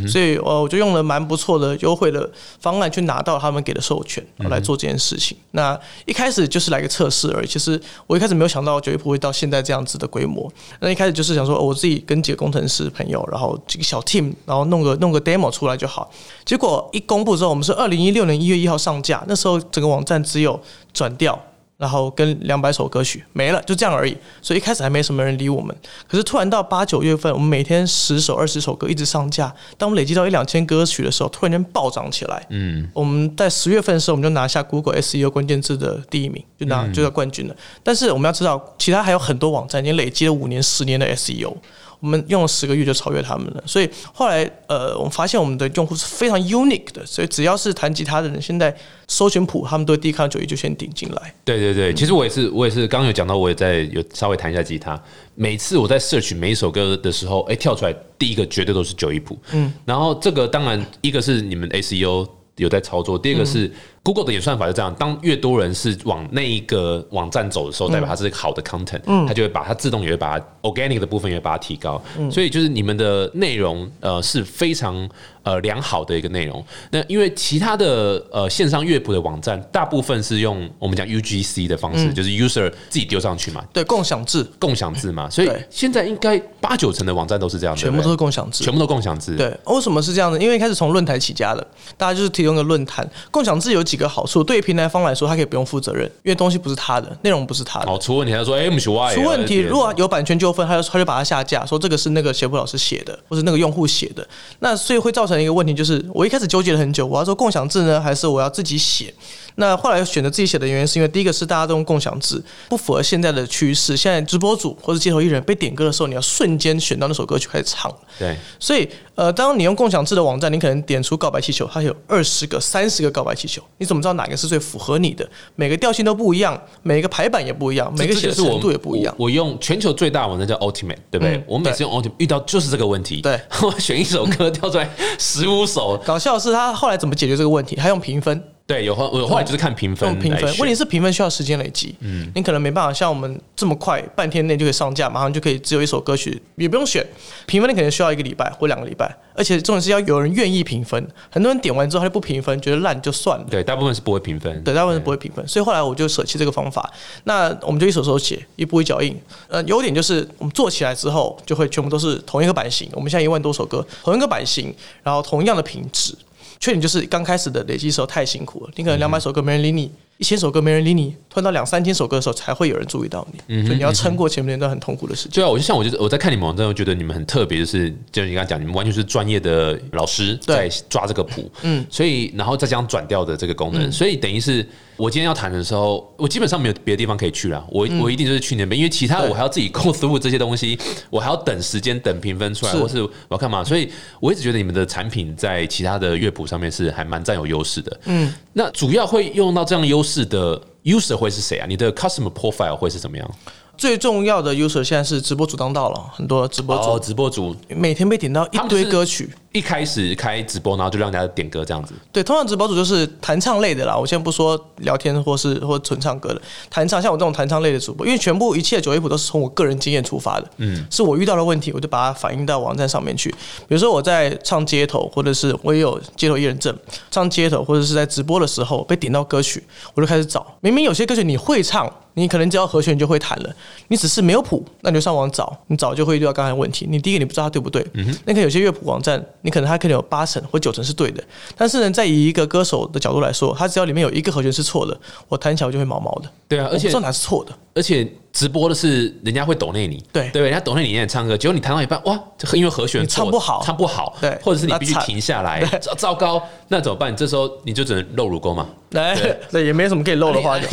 [0.08, 5.38] 所以呃，我就用了蛮不错的优惠的方案去拿到他们给的授权，来做这件事情。
[5.52, 7.48] 那一开始就是来个测试而已。
[7.48, 10.52] 其实我一开始没有想到九一铺会到现在这样子的规模。
[10.80, 16.12] 那一开始就是想说，哦我自己跟几个工程师朋友，然后几个小 team，然后弄个弄个 demo 出来就好。
[16.46, 20.60] 结果一公布之后，我们是二零一六年一月一号上架，那时候整个网站只有
[20.94, 21.38] 转调。
[21.80, 24.16] 然后跟两百首歌曲没了，就这样而已。
[24.42, 25.74] 所以一开始还没什么人理我们。
[26.10, 29.48] 可是突然到八九月份，我们每天十首、二十首歌一直上架。
[29.78, 32.46] 当我们累积到一两千歌曲的时候，突然间暴涨起来。
[32.50, 37.56] 嗯，我们在十月份的时候，我们就拿下 Google SEO 关键字的第一名，就拿就叫冠军了。
[37.82, 41.56] 但是我们要知道，其他还有很多网站已经累积了五年、十年的 SEO。
[42.00, 48.74] 我们用了十个月就超越他们了，所以后来呃，我们发现我们的用户是非常 unique 的，所以只要是弹吉他的人，现在
[49.08, 51.34] 搜寻谱他们都会第一看到九一就先顶进来。
[51.44, 54.98] 对对对，其实我也是，我也是，刚刚有讲到，我也在有稍微弹一下吉他。
[55.36, 59.38] 每次我在 search 每一首歌的时候，哎，跳出来第一个绝对都是九一谱。
[59.52, 63.70] 嗯，然后这个当然一个是你们 SEO 有在操作，第二个是
[64.10, 72.02] Google 的演算法是这样，当越多人是往那一个网站走的时候，代表它是好的 content，它就会把它自动也会把它 organic 的部分也会把它提高。
[72.32, 75.08] 所以就是你们的内容呃是非常
[75.44, 76.66] 呃良好的一个内容。
[76.90, 88.64] 那因为其他的呃线上乐谱的网站，大部分是用我们讲 UGC 的方式，就是 user 自己丢上去嘛，对，共享制共享制嘛，所以现在应该八九成的网站都是这样，全部都是共享制。
[88.64, 89.36] 全部都共享制。
[89.36, 90.42] 对，为什么是这样的？
[90.42, 93.08] 因为一开始从论坛起家的，大家就是提供个论坛。
[93.30, 97.92] 共享制有几个好处，对于平台方来说，他可以不用负责任，因为东西不是他的，内容不是他的。
[97.92, 104.28] 哦，出问题他说，哎，不是我出问题，如果有版权纠纷，他就他就把它下架，说这个是那个斜谱老师写的，或是那个用户写的。
[104.60, 109.14] 那所以会造成一个问题，就是我一开始纠结了很久，我要做共享制呢，还是我要自己写？
[109.56, 113.98] 那后来选择自己写的原因，是因为第一个是大家都用共享制，不符合现在的趋势。
[113.98, 117.94] 现在直播主或者街头艺人被点歌的时候，你要瞬间选到那首歌曲开始唱。
[118.18, 125.28] 对，所以，呃，当你用共享制的网站，你可能点出告白气球，它有二十个、三十个告白气球，你怎么知道哪个是最符合你的？
[125.56, 129.16] 每个调性都不一样，每个排版也不一样，每个写的这就是我程度也不一样。
[129.18, 131.38] 我我用全球最大网站叫 Ultimate，对不对？
[131.38, 133.22] 嗯我每次用 Ultimate 遇到就是这个问题。
[133.22, 137.76] 对， 我选一首歌跳出来十五首，搞笑的是，他后来怎么解决这个问题？
[137.76, 140.32] 他用评分，对，有后我后来就是看评分用评。。
[140.32, 147.04] 分问题是评分需要时间累积，嗯，你可能没办法像我们这么快，半天内就可以上架，马上就可以只有一首歌曲，也不用选
[147.48, 151.04] 评分，你可能需要一个礼拜或两个礼拜，而且重点是要有人愿意评分。
[151.32, 153.46] 很多人点完之后他就不评分，觉得烂就算了。
[153.50, 154.64] 对，大部分是不会评分。
[154.64, 156.88] 对，大部分是不会评分，所以后来我就舍弃这个方法。
[157.24, 159.20] 那我们就一手手写，一步一脚印。
[159.48, 162.88] 呃，优点就是我们做起来之后，就会全部都是同一个版型。
[162.94, 166.16] 我们现在一万多首歌，同一个版型，然后同样的品质。
[166.60, 175.36] 缺点就是刚开始的累积时候太辛苦了，你可能两百首歌没人理你，一千首歌没人理你，突然到两三千首歌的时候才会有人注意到你，所以你要撑过前面那段很痛苦的时间。
[175.36, 184.68] 对啊，我就像我就是我在看你们网站，我觉得你们很特别，就是就是你刚才讲，你们完全是专业的老师在抓这个谱，嗯，所以然后再加上转调的这个功能，所以等于是
[185.00, 190.78] 我今天要谈的时候，我基本上没有别的地方可以去了，我、我一定就是去那边，因为其他我还要自己 go through 这些东西，
[191.10, 201.66] 我还要等时间等评分出来，是或是我要干嘛，所以我一直觉得你们的产品在其他的乐谱上面是还蛮占有优势的，嗯，那主要会用到这样优势的 user 会是谁啊？
[201.66, 203.32] 你的 customer profile 会是怎么样？
[203.78, 209.30] 最重要的 user 现在是直播主当道了，很多直播主、哦，直播主每天被点到一堆歌曲。
[209.52, 211.94] 一开始开直播，然后就让大家点歌这样子。
[212.12, 213.98] 对，通常直播主就是弹唱类的啦。
[213.98, 223.32] 我先不说聊天或是或纯唱歌的，弹唱像我这种弹唱类的主播，因为全部一切九一谱都是从我个人经验出发的，嗯，是我遇到的问题，我就把它反映到网站上面去。
[223.68, 226.76] 比如说我在唱街头，或者是我也有街头艺人证，
[227.10, 229.64] 唱街头或者是在直播的时候被点到歌曲，
[229.96, 230.46] 我就开始找。
[230.62, 233.56] 明明有些歌曲你会唱，你可能只要和弦就会弹了，
[233.88, 236.86] 你只是没有谱，那你就上网找，你找就会遇到刚才的问题。
[236.88, 241.24] 你第一个你不知道它对不对，嗯那个有些乐谱网站，你可能它可能有八成或九成是对的，
[241.56, 247.52] 但是呢，在以一个歌手的角度来说，他只要里面有一个和弦是错的，我弹起来我就会毛毛的，对啊，而且我不知道哪是错的。
[247.74, 250.30] 而且直播的是人家会抖内你，对。
[250.32, 253.62] 对，人家抖内你也唱歌，结果你弹到一半，哇，这因为和弦你唱不好。
[253.66, 254.38] 唱不好，对。
[254.42, 257.14] 或者是你必须停下来，糟糟糕，那怎么办？
[257.14, 258.66] 这时候你就只能露乳沟嘛。
[258.92, 259.16] 来，
[259.52, 260.58] 对，也没什么可以露的话，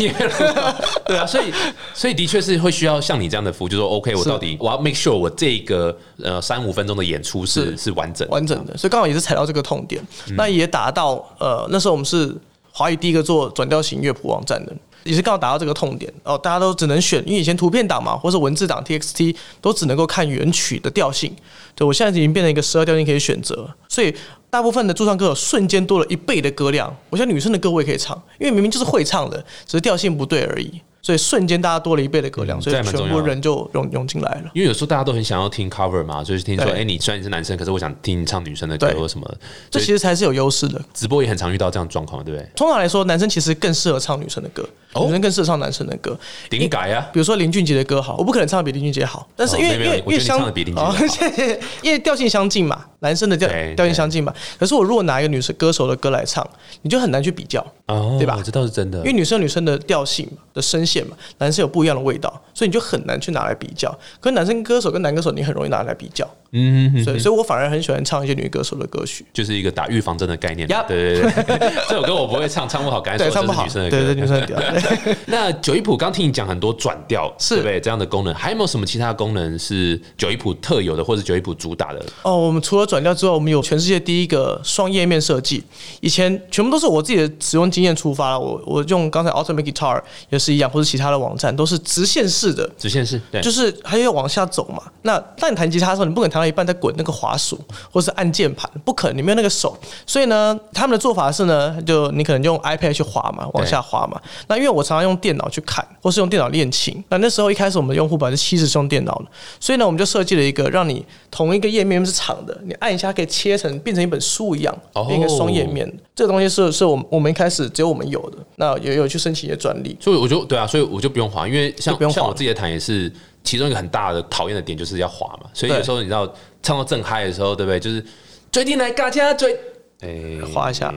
[1.05, 1.53] 对啊，所以
[1.93, 7.97] 所以的确是会需要像你这样的服务，就说 OK，我到底我要 make sure 我这个呃三五分钟的演出是是。
[7.97, 12.31] 完整完整的，所以刚好也是踩到这个痛点，那也达到呃那时候我们是
[12.71, 14.73] 华语第一个做转调型乐谱网站的。
[15.07, 21.35] 也是刚好达到这个痛点哦，大家都只能选，因为以前图片档嘛，或是文字档 TXT 都只能够看原曲的调性。
[21.75, 24.15] 对我现在已经变成一个十二调性可以选择，所以
[24.51, 26.95] 大部分的驻唱歌手瞬间多了一倍的歌量。
[27.11, 30.81] 我觉得女生的歌我也可以唱，因为明明就是会唱的，只是调性不对而已。
[31.07, 34.51] 所以瞬间大家多了一倍的歌量，嗯所以全部人就涌涌进来了。
[34.55, 39.35] 因为有时候大家都很想要听 cover 嘛，就是听说，对哎、你虽然你是男生，可是我想听你唱女生的歌或什么。
[39.71, 40.83] 这其实才是有优势的。
[40.93, 42.49] 直播也很常遇到这样状况，对不对？
[42.57, 46.19] 通常来说，男生其实更适合唱女生的歌，哦女生更适合唱男生的歌。
[46.51, 54.35] 顶改啊，比如说林俊杰的歌好，我不可能唱的比林俊杰好，但是因为、因为因为相唱得比林俊杰 因为调性相近嘛，男生的调调性相近嘛。
[54.59, 56.45] 可是我如果拿一个女生歌手的歌来唱，
[56.83, 59.17] 你就很难去比较，哦，对吧这倒是真的因为。
[59.17, 60.96] 女生女生的调性的声线
[61.39, 63.91] 男生有不一样的味道，所以你就很难去拿来比较。
[64.21, 66.29] 可是男生歌手跟男歌手，你很容易拿来比较。
[66.57, 69.25] 嗯，哼哼所以，所以我反而很喜欢唱一些女歌手的歌曲。
[69.33, 70.67] 就是一个打预防针的概念。
[70.89, 74.59] 对对对， 这首歌我不会唱，唱不好，刚才对，说唱不好，女生的对对，女生的调。
[75.27, 77.81] 那九一谱刚听你讲很多转调，是对？
[77.81, 82.05] 这样的功能，还有没有什么其他功能是九一谱特有的，或者九一谱主打的？
[82.23, 85.63] 哦，我们除了转调之外，我们有全世界第一个双页面设计。
[86.01, 94.83] 以前全部都是我自己的使用经验出发了，我我用刚才 Ultimate Guitar 也是一样，或者其他的网站都是直线式的，直线式，对，就是还要往下走嘛。
[95.03, 97.59] 那当你弹吉他的时候，你不可能弹到一半在滚那个滑鼠
[97.91, 99.77] 或是按键盘，不可能，你没有那个手。
[100.07, 104.21] 所以呢，他们的做法是呢，就你可能用 iPad 去滑嘛，往下滑嘛。
[104.49, 107.03] 那因为我常常用电脑去看，或是用电脑练琴。
[107.09, 109.27] 那那时候一开始我们的用户百分之七十是用电脑的，
[109.61, 115.91] 所以呢，我们就设计了一个让你同一个页面是长的，你按一下可以切成变成一本书一样，哦变一个双页面。
[116.15, 119.97] 这个东西是是我们我们一开始只有我们有的，那也有去申请一些专利。
[120.01, 123.13] 所以我就对啊，所以我就不用滑，因为像不用像我自己的弹也是
[123.47, 125.49] 其中一个很大的讨厌的点，就是要滑嘛。
[125.55, 126.31] 所以有时候你知道
[126.63, 127.81] 唱到正嗨的时候，对不对？
[127.81, 128.05] 就是
[128.51, 129.57] 追进来嘎加追，
[130.01, 130.93] 哎，滑一下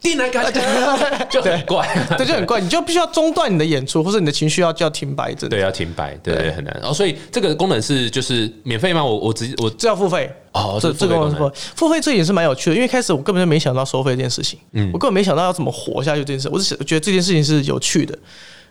[0.00, 0.60] 定来嘎加，
[1.28, 5.50] 就很怪， 对，就很怪，你就必须要中断你的演出，或者你的情绪要就要停摆一阵。
[5.50, 6.74] 对，要停摆，对对，很难。
[6.78, 9.04] 然后所以这个功能是就是免费吗？
[9.04, 18.18] 我我直接我这要付费哦这这个功能这个付费这也是蛮有趣的，因为开始我根本就没想到收费这件事情，嗯，我根本没想到要怎么活下去这件事，我只是觉得这件事情是有趣的，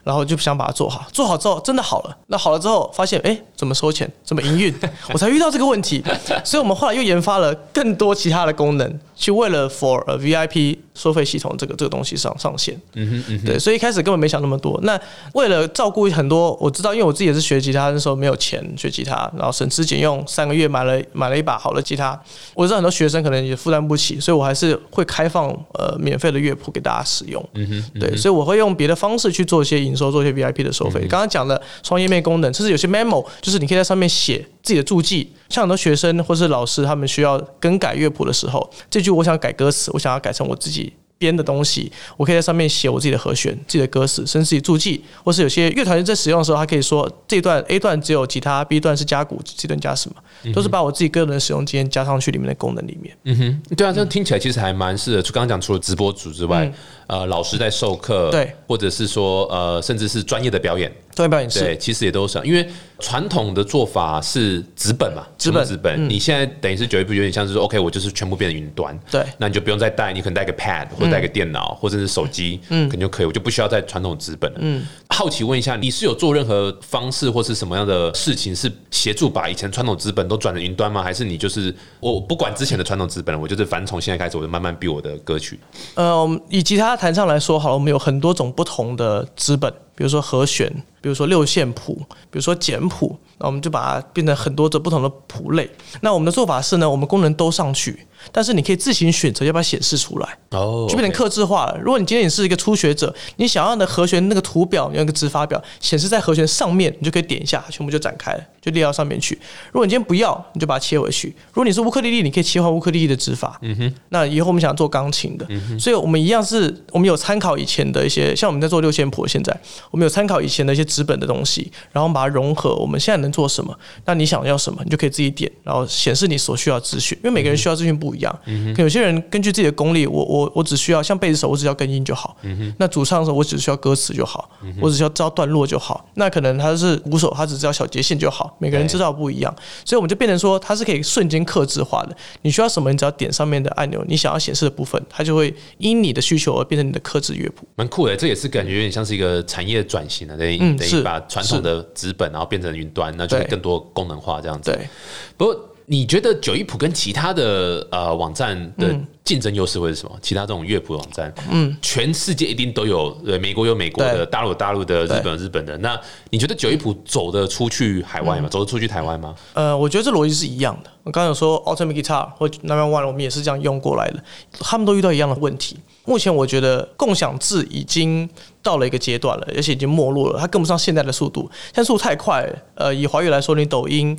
[0.07, 4.73] 然后就想把它做好，做好之后真的好了，那好了之后发现，哎，怎么收钱，怎么营运，
[5.11, 6.01] 我才遇到这个问题，
[6.45, 14.79] 所以我们后来又研发了更多其他的功能，去为了 for 呃 VIP 收费系统这个这个东西上上线，嗯哼嗯哼，对，所以一开始根本没想那么多。
[14.83, 14.99] 那
[15.33, 22.19] 为了照顾很多，我知道，因为我自己也是学吉他，那时候没有钱学吉他，然后省吃俭用，三个月买了买了一把好的吉他。
[22.53, 27.43] 我知道很多学生可能也负担不起，所以我还是会开放呃免费的乐谱给大家使用。
[27.55, 31.01] 嗯哼，对，所以我会用别的方式去做一些营收，做一些 VIP 的收费。
[31.01, 35.31] 刚刚讲的双页面功能，就是有些 memo，就是你可以在上面写自己的注记。
[35.49, 53.17] 像很多学生或是老师，他们需要更改乐谱的时候，这句我想改歌词，我想要改成我自己编的东西，我可以在上面写我自己的和弦、自己的歌词，甚至自己注记，或是有些乐团在使用的时候，他可以说这段 A 段只有吉他，B 段是加鼓这段加什么，都是把我自己个人的使用经验加上去里面的功能里面。
[53.23, 55.21] 嗯哼，对啊，这样听起来其实还蛮适合。
[55.21, 56.71] 就刚刚讲，除了直播组之外，
[57.07, 61.59] 呃，老师在授课，嗯对，或者是说呃，甚至是专业的表演，专业表演是。
[61.61, 62.67] 对，其实也都是，因为
[62.99, 66.09] 传统的做法是纸本嘛，纸本纸本。
[66.09, 69.23] 你现在等于是九一步，有点像是说，OK，我就是全部变成云端，对。
[69.37, 74.59] 那你就不用再带，你可能带个 Pad 或者带个电脑、或者是手机，嗯，可能就可以，我就不需要再传统纸本了。
[74.61, 74.85] 嗯，
[75.17, 81.01] 好奇问一下，你是有做任何方式或是什么样的事情，是协助把以前传统资本都转成云端吗？
[81.01, 85.59] 还是你就是我不管之前的传统资本，我就是反从现在开始，我就慢慢逼我的歌曲。
[85.95, 91.95] 呃，以吉他弹唱来说好了，我们有很多种不同的资本，比如说和弦，比如说六线谱，
[92.29, 95.67] 比如说简谱，那我们就把它变成很多种不同的谱类。
[96.01, 100.37] 那我们的做法是呢，我们功能都上去，但是你可以自行选择要不要显示出来。
[100.51, 101.77] 哦就变成克制化了。
[101.79, 109.35] 如果你今天你是一个初学者，你想要的和弦那个图表，有一个指法表显示在和弦上面，你就可以点一下，全部就展开了，就列到上面去。
[109.71, 111.27] 如果你今天不要，你就把它切回去。
[111.49, 113.59] 如果你是乌克丽丽，你可以切换乌克丽丽的指法。
[113.61, 113.93] 嗯哼。
[114.09, 115.45] 那以后我们想做钢琴的，
[115.77, 119.55] 所以我们一样是，我们有参考以前的一些，像我们在做六线谱，现在
[119.91, 123.77] 我们有参考以前的一些纸本的东西，然后把它融合，我们现在能做什么？
[124.05, 127.17] 那你想要什么，你就可以自己点，然后显示你所需要资讯。
[127.23, 128.39] 因为每个人需要资讯不一样，
[128.77, 132.35] 有些人根据自己的功力，我我我只需要像贝斯手，我只要跟音就好。
[132.43, 134.49] 嗯那主唱的时候，我只需要歌词就好，
[134.81, 136.09] 我只需要知道段落就好。
[136.15, 138.55] 那可能他是鼓手，他只知道小节线就好。
[138.59, 139.55] 每个人知道不一样，
[139.85, 142.15] 所以我们就变成说，它是可以瞬间克制化的。
[142.41, 147.67] 你需要什么，你只要点上面的按钮，你想要显示的部分，它就会因你的需求而变成你的克制乐谱。
[147.75, 154.71] 蛮酷的，这也是感觉有点像是一个产业转型的，等于等于把传统的纸本然后变成云端，那就更多功能化这样子。
[154.71, 154.87] 对，
[155.35, 155.69] 不过。
[155.89, 160.11] 你觉得九一谱跟其他的呃网站的竞争优势会是什么？
[160.21, 165.77] 其他这种乐谱网站，嗯，全世界一定都有，对，美国有美国的，大陆有大陆的，日本有日本的。
[165.77, 165.97] 那
[166.29, 168.49] 你觉得九一谱走得出去海外吗？
[168.49, 169.33] 走得出去台湾吗？
[169.53, 170.89] 呃，我觉得这逻辑是一样的。
[171.03, 174.21] 我刚刚有说 Ultimate Guitar 或 Number One，我们也是这样用过来的，
[174.59, 175.77] 他们都遇到一样的问题。
[176.03, 178.29] 目前我觉得共享制已经
[178.61, 182.45] 到了一个阶段了，而且已经没落了，它跟不上现在的速度，现在速度太快。
[182.75, 184.17] 呃，以华语来说，你抖音。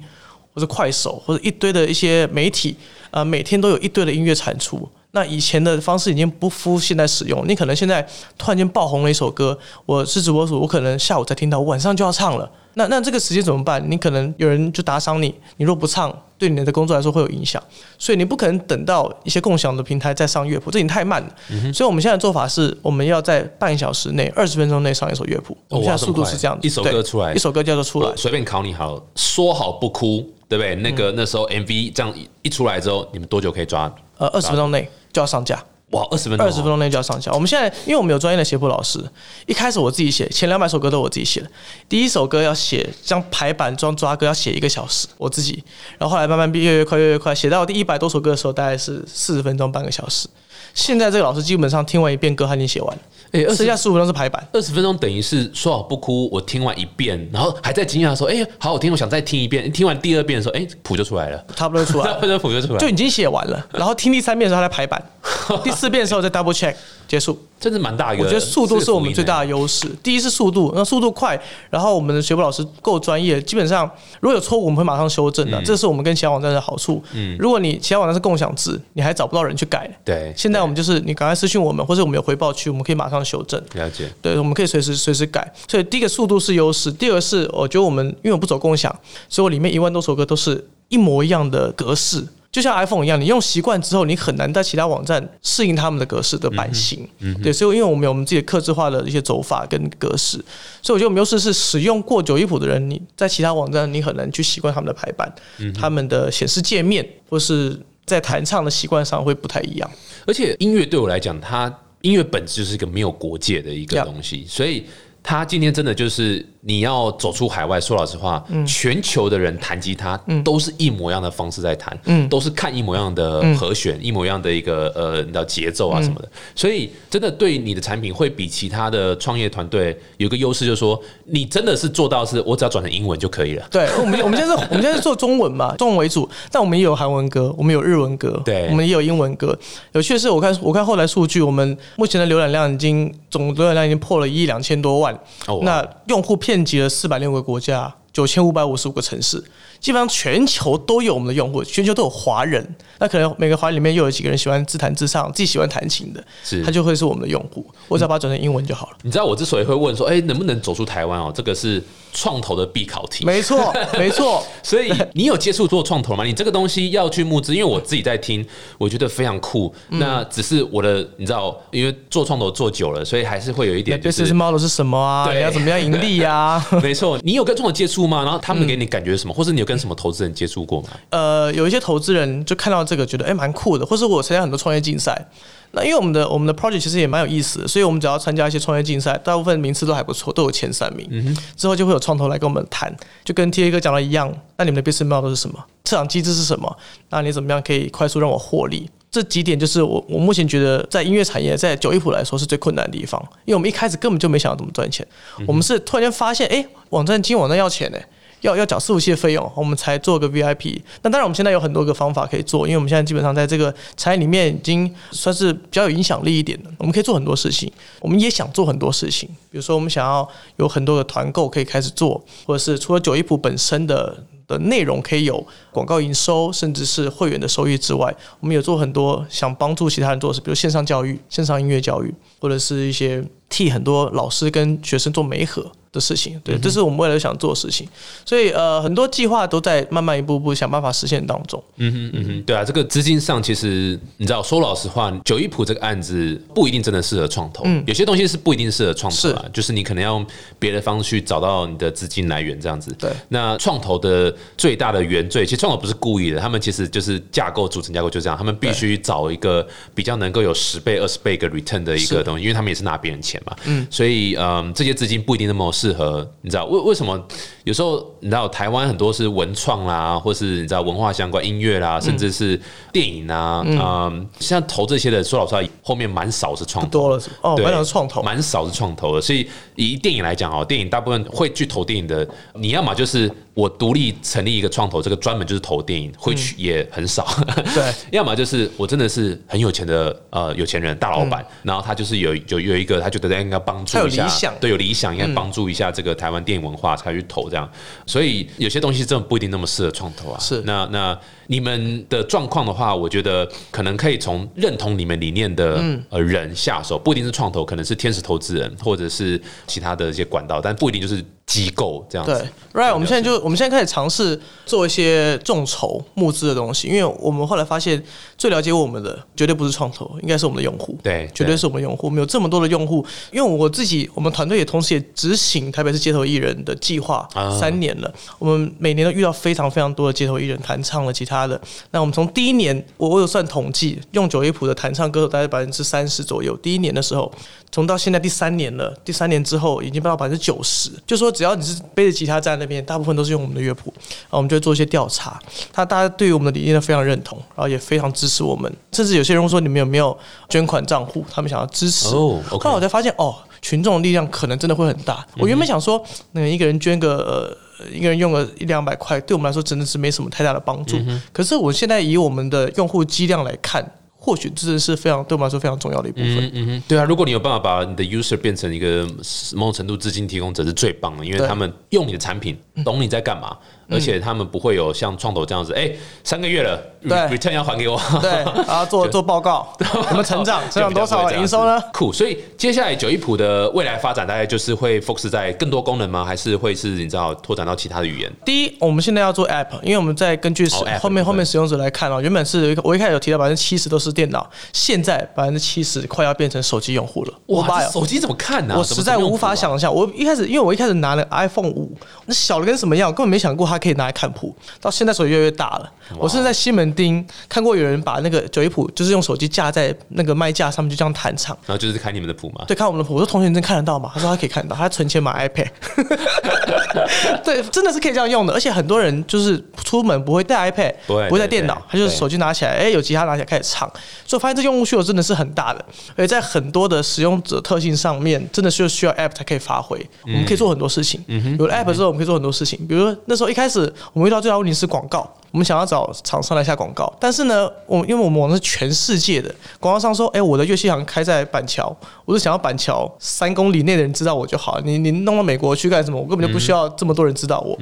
[0.59, 2.75] 或者快手，或者一堆的一些媒体，
[3.13, 4.89] 呃，每天都有一堆的音乐产出。
[5.13, 7.43] 那以前的方式已经不敷现在使用。
[7.49, 8.07] 你可能现在
[8.37, 12.51] 突然间爆红了一首歌，我是直播主，我可能下午才听到，晚上就要唱了。
[12.75, 13.83] 那那这个时间怎么办？
[13.91, 17.61] 你可能有人就打赏你，你若不唱，对你的工作来说会有影响。
[17.99, 21.35] 所以你不可能等到一些共享的平台再上乐谱，这已经太慢了。
[21.73, 25.57] 所以我们现在的做法是，我们要在半小时内、二十分钟内上一首乐谱。
[25.69, 28.13] 我们现在速度是这样子，一首歌出来，一首歌叫做出来。
[28.15, 30.35] 随便考你好，说好不哭。
[30.49, 30.75] 对不对？
[30.77, 33.95] 那个那时候 MV 这样一出来之后，你们多久可以抓？
[34.19, 35.65] 呃，二十分钟内就要上架。
[35.93, 37.33] 哇，二十分钟，二十分钟内就要上架。
[37.33, 39.03] 我们现在因为我们有专业的写谱老师，
[39.47, 41.51] 一开始我自己写，前两百首歌都我自己写的。
[41.89, 45.65] 第一首歌要写，将排版装抓歌要写一个小时，我自己。
[45.97, 50.29] 然后后来慢慢变，越越快，越越快，写到第一百多首歌的时候，大概是四十分钟，半个小时。
[50.75, 53.03] 现在这个老师基本上听完一遍歌，他已经写完了。
[53.33, 56.29] 哎，剩下十五分钟是排版，二十分钟等于是说好不哭。
[56.33, 63.67] 我听完一遍，然后还在惊讶说：“哎，好好听，我想再听一遍。”听完第二遍的时候，哎，谱就出来了，差不多出来， 差不多谱就出来，就已经写完了。
[63.73, 65.03] 然后听第三遍的时候，他在排版，
[65.63, 66.75] 第四遍的时候再 double check
[67.07, 67.39] 结束。
[67.61, 69.89] 真是蛮大一个，我觉得速度是我们最大的优势。
[70.03, 71.41] 第一是速度，那速度快，
[71.71, 73.91] 然后我们的学谱老师够专业，基本上
[74.21, 75.61] 如果有错误，我们会马上修正的。
[75.63, 77.03] 这是我们跟其他网站的好处。
[77.15, 79.91] 嗯，如果你其他网站是共享制，你还找不到人去改。
[80.05, 83.61] 对，现在我们就是你赶快私信我们，或者我们有回报区，我们可以马上修正。
[83.75, 84.09] 了解。
[84.23, 85.53] 对，我们可以随时随时改。
[85.67, 88.95] 所以第一个速度是优势，第二个是我觉得我们因为我不走共享，
[89.29, 92.25] 所以我里面一万多首歌都是一模一样的格式。
[92.51, 97.07] 就像 iPhone 一样，你用习惯之后，你很难在其他网站适应他们的格式的版型。
[97.19, 100.39] 嗯对，所以因为我们有我们自己克制化的一些走法跟格式，
[100.83, 109.91] 所以我觉得我们优势是使用过九一谱的人，你在其他网站你很难去习惯他们的排版，嗯他们的显示界面或是在弹唱的习惯上会不太一样。
[110.27, 114.87] 而且音乐对我来讲，它音乐本质就是一个没有国界的一个东西，所以
[115.29, 116.43] 它今天真的就是。
[116.61, 126.29] 你要走出海外，说老实话，嗯全球的人弹吉他都是一模一样的方式在弹，嗯都是看一模一样的和弦，一模一样的一个呃，你知道节奏啊什么的。
[126.57, 133.67] 所以真的对你的产品会比其他的创业团队有个优势，就是说你真的是做到是，我只要转成英文就可以了。
[133.71, 139.57] 对，我们我们现在是 我们现在是做中文嘛，中文为主，但我们也有韩文歌，我们有日文歌，对，我们也有英文歌。
[139.93, 145.18] 有趣的是，我看我看后来数据，我们目前的浏览量已经总浏览量已经破了一亿两千多万，
[145.63, 146.39] 那用户。
[146.39, 149.43] 遍及了四百六个国家，九千五百五十五个城市，
[149.81, 152.67] 基本上全球都有我们的用户，全球都有华人。
[152.99, 157.65] 那可能每个华人里面又有几个人喜欢自弹自唱，自己喜欢弹琴的，是他就会是我们的用户。
[157.87, 158.97] 我只要把它转成英文就好了。
[159.03, 161.33] 你知道我之所以会问说，哎，能不能走出台湾哦？
[161.35, 161.83] 这个是。
[162.11, 164.43] 创投的必考题，没错，没错。
[164.65, 166.25] 所以你有接触做创投吗？
[166.25, 168.45] 你这个东西要去募资，因为我自己在听，
[168.79, 169.73] 我觉得非常酷。
[169.91, 174.01] 那只是我的，你知道，因为做创投做久了，所以还是会有一点。
[174.01, 175.27] business model 是什么啊？
[175.27, 176.67] 对要怎么样盈利啊？
[176.83, 178.23] 没错，你有跟创投接触吗？
[178.25, 179.35] 然后他们给你感觉什么？
[179.35, 180.89] 或者你有跟什么投资人接触过吗？
[181.11, 185.29] 呃，有一些投资人就看到这个，觉得哎蛮酷的，或是我参加很多创业竞赛。
[185.73, 191.07] 那因为我们的我们的 project 其实也蛮有意思的，所以我们只要参加一些创业竞赛，大部分名次都还不错，都有前三名。
[191.11, 192.91] 嗯之后就会有创投来跟我们谈，
[193.23, 195.63] 就跟 T A 哥讲的一样，那你们的 business model 是什么？
[195.85, 196.75] 市场机制是什么？
[197.11, 198.89] 那你怎么样可以快速让我获利？
[199.11, 205.07] 这几点就是我我目前觉得在音乐产业，在九一谱来说是最困难的地方，因为我们一开始根本就没想到怎么赚钱，
[205.47, 207.99] 我们是突然间发现，哎，网站经营网站要钱呢。
[208.41, 210.81] 要要缴伺服器的费用，我们才做个 VIP。
[211.03, 216.71] 那当然，我们现在有很多个方法可以做，因为我们现在基本上在这个产业里面已经算是比较有影响力一点的。
[216.79, 217.71] 我们可以做很多事情，
[218.01, 219.29] 我们也想做很多事情。
[219.51, 235.71] 比如说，我们想要有很多的团购可以开始做，或者是除了九一普本身的的内容可以有广告营收，甚至是会员的收益之外，我们有做很多想帮助其他人做的事，比如线上教育、线上音乐教育，或者是一些替很多老师跟学生做媒合。
[235.91, 237.89] 的事情，对，这是我们未来想做的事情，
[238.27, 241.65] 所以呃，很多计划都在慢慢一步步想办法实现当中。
[241.77, 250.27] 嗯哼嗯哼，对啊，这个资金上其实你知道，说老实话，九一普这个案子不一定真的适合创投，有些东西是不一定适合创投啊，就是你可能要用
[250.59, 252.95] 别的方式去找到你的资金来源这样子。
[252.99, 263.57] 对，那创投的最大的原罪，其实创投不是故意的，他们其实就是架构组成架构就这样，他们必须找一个比较能够有十倍、二十倍个 return 的一个东西，因为他们也是拿别人钱嘛。
[263.65, 266.67] 嗯，所以嗯，这些资金不一定那么适合，你知道。
[266.67, 267.27] 为为什么
[267.69, 272.59] 有时候你知道台湾很多是文创啦，或是你知道文化相关音乐啦，甚至是
[272.91, 279.21] 电影啊，嗯，像投这些的，说老实话，后面蛮少是创投，多了哦，蛮少是创投，蛮少是创投的。
[279.21, 287.27] 所以以电影来讲哦，电影大部分会去投电影的，你要么就是我独立成立一个创投，这个专门就是投电影，会去也很少。
[287.75, 297.58] 对， 要么就是我真的是很有钱的呃有钱人大老板，然后他就是有有有一个他觉得应该帮助一下，对，有理想应该帮助一下这个台湾电影文化才去投这样，
[298.07, 300.39] 所以有些东西真的不一定那么适合创投啊。
[300.39, 301.19] 是，那那
[301.49, 312.47] 你们的状况的话，我觉得可能可以从认同你们理念的呃人下手，不一定是创投，可能是天使投资人或者是其他的一些管道，但不一定就是机构这样子。
[312.73, 318.03] 对，Right，我们现在就我们现在开始尝试做一些众筹募资的东西，因为我们后来发现
[318.37, 320.99] 最了解我们的绝对不是创投，应该是我们的用户。
[321.03, 322.07] 对，绝对是我们用户。
[322.07, 327.27] 我们有这么多的用户，因为我自己我们团队也同时也执行台北市街头艺人的计划
[327.59, 331.61] 三年了，我们每年都遇到非常非常多的街头艺人弹唱了其他的。
[331.91, 336.57] 那我们从第一年，我我有算统计，用九一谱的弹唱歌手大概百分之三十左右。
[336.59, 337.31] 第一年的时候，
[337.71, 340.91] 从到现在第三年了，第三年之后已经到百分之九十。
[341.07, 343.93] 就说只要你是背着吉他在那边，大部分都是用我们的乐谱。
[343.97, 345.41] 然后我们就会做一些调查，
[345.73, 348.73] 他大家对于我们的理念都非常认同，然后也非常支持我们。
[348.93, 350.17] 甚至有些人说你们有没有
[350.49, 352.09] 捐款账户，他们想要支持。
[352.15, 353.37] 哦，后来我才发现哦。
[353.63, 355.27] 群众的力量可能真的会很大。
[355.39, 356.03] 我原本想说，
[356.33, 360.97] 那个一个人捐个呃，一个人用个一两百块，对我们来说真的是没什么太大的帮助。
[361.33, 363.85] 可是我现在以我们的用户机量来看，
[364.17, 366.51] 或许真的是非常对我们来说非常重要的一部分。
[366.53, 369.07] 嗯嗯，对啊，如果你有办法把你的 user 变成一个
[369.55, 373.57] 某种程度资金提供者，是最棒的，因为他们用你的产品，懂你在干嘛。
[373.91, 375.91] 而且他们不会有像创投这样子，哎，
[376.23, 378.31] 三个月了，对，return 要还给我，对，
[378.67, 379.67] 然后做 做报告，
[380.11, 381.83] 我们成长 成长多少营收呢？
[381.93, 386.25] 酷，所以接下来九一普的未来发展大概就是会 focus 在更多功能吗？
[386.25, 388.33] 还是会是你知道拓展到其他的语言？
[388.45, 390.69] 第一，我们现在要做 app，因为我们在根据
[391.01, 397.33] 后面后面使用者来看哦，原本是我一开始有提到百分之七十都是电脑，现在百分之七十快要变成手机用户了。
[397.47, 398.75] 哇，手机怎么看呢？
[398.77, 399.95] 我实在无法想象。
[399.95, 401.91] 我一开始因为我一开始拿了 iPhone 五，
[402.27, 404.55] 那小的跟什么样，根本没想过它可以拿来看谱。
[404.81, 412.65] 到现在手机越来越大了，我甚至在西门町看过有人把那个九一谱，就是用手机架在那个麦架上面，就这样弹唱，然后就是看你们的谱嘛。
[412.67, 413.15] 对，看我们的谱。
[413.15, 414.11] 我说同学，你真看得到吗？
[414.15, 415.69] 他说他可以看到，他存钱买 iPad。
[417.45, 423.89] 对，真的是可以这样用的，而且很多人就是出门不会带 iPad，不会带电脑，他就是手机拿起来，哎，有吉他拿起来开始唱。
[424.27, 425.85] 所以我发现这用户需求真的是很大的，
[426.17, 429.99] 而且在很多的使用者特性上面，真的是需要 App 才可以发挥。
[430.25, 431.25] 我们可以做很多事情，
[431.59, 432.87] 有了 App 之后，我们可以做很多事情。
[432.87, 433.68] 比如说那时候一开始
[434.13, 435.29] 我们遇到最大问题是广告。
[435.51, 441.95] 我们想要找厂商来下广告，但是呢，我因为我们网是全世界的广告商说，哎，我的乐器行开在板桥，
[442.25, 444.79] 我是想要板桥三公里内的人知道我就好。
[444.81, 446.21] 你你弄到美国去干什么？
[446.21, 447.79] 我根本就不需要这么多人知道我。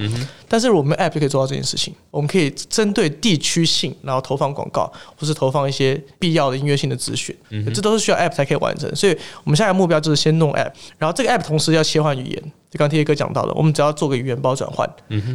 [0.48, 7.36] 但是我们 App 就可以做到这件事情，我们可以针对地区性，然后投放广告，或是投放一些必要的音乐性的资讯，
[7.74, 8.94] 这都是需要 App 才可以完成。
[8.94, 12.52] 所以我们现在目标就是先弄 App，然后这个 App 同时要切换语言。
[12.68, 14.88] 就刚 T A 哥讲到的，我们只要做个语言包转换，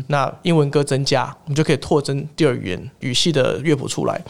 [0.08, 4.22] 那英文歌增加，我们就可以拓增第二语言语系的乐谱出来。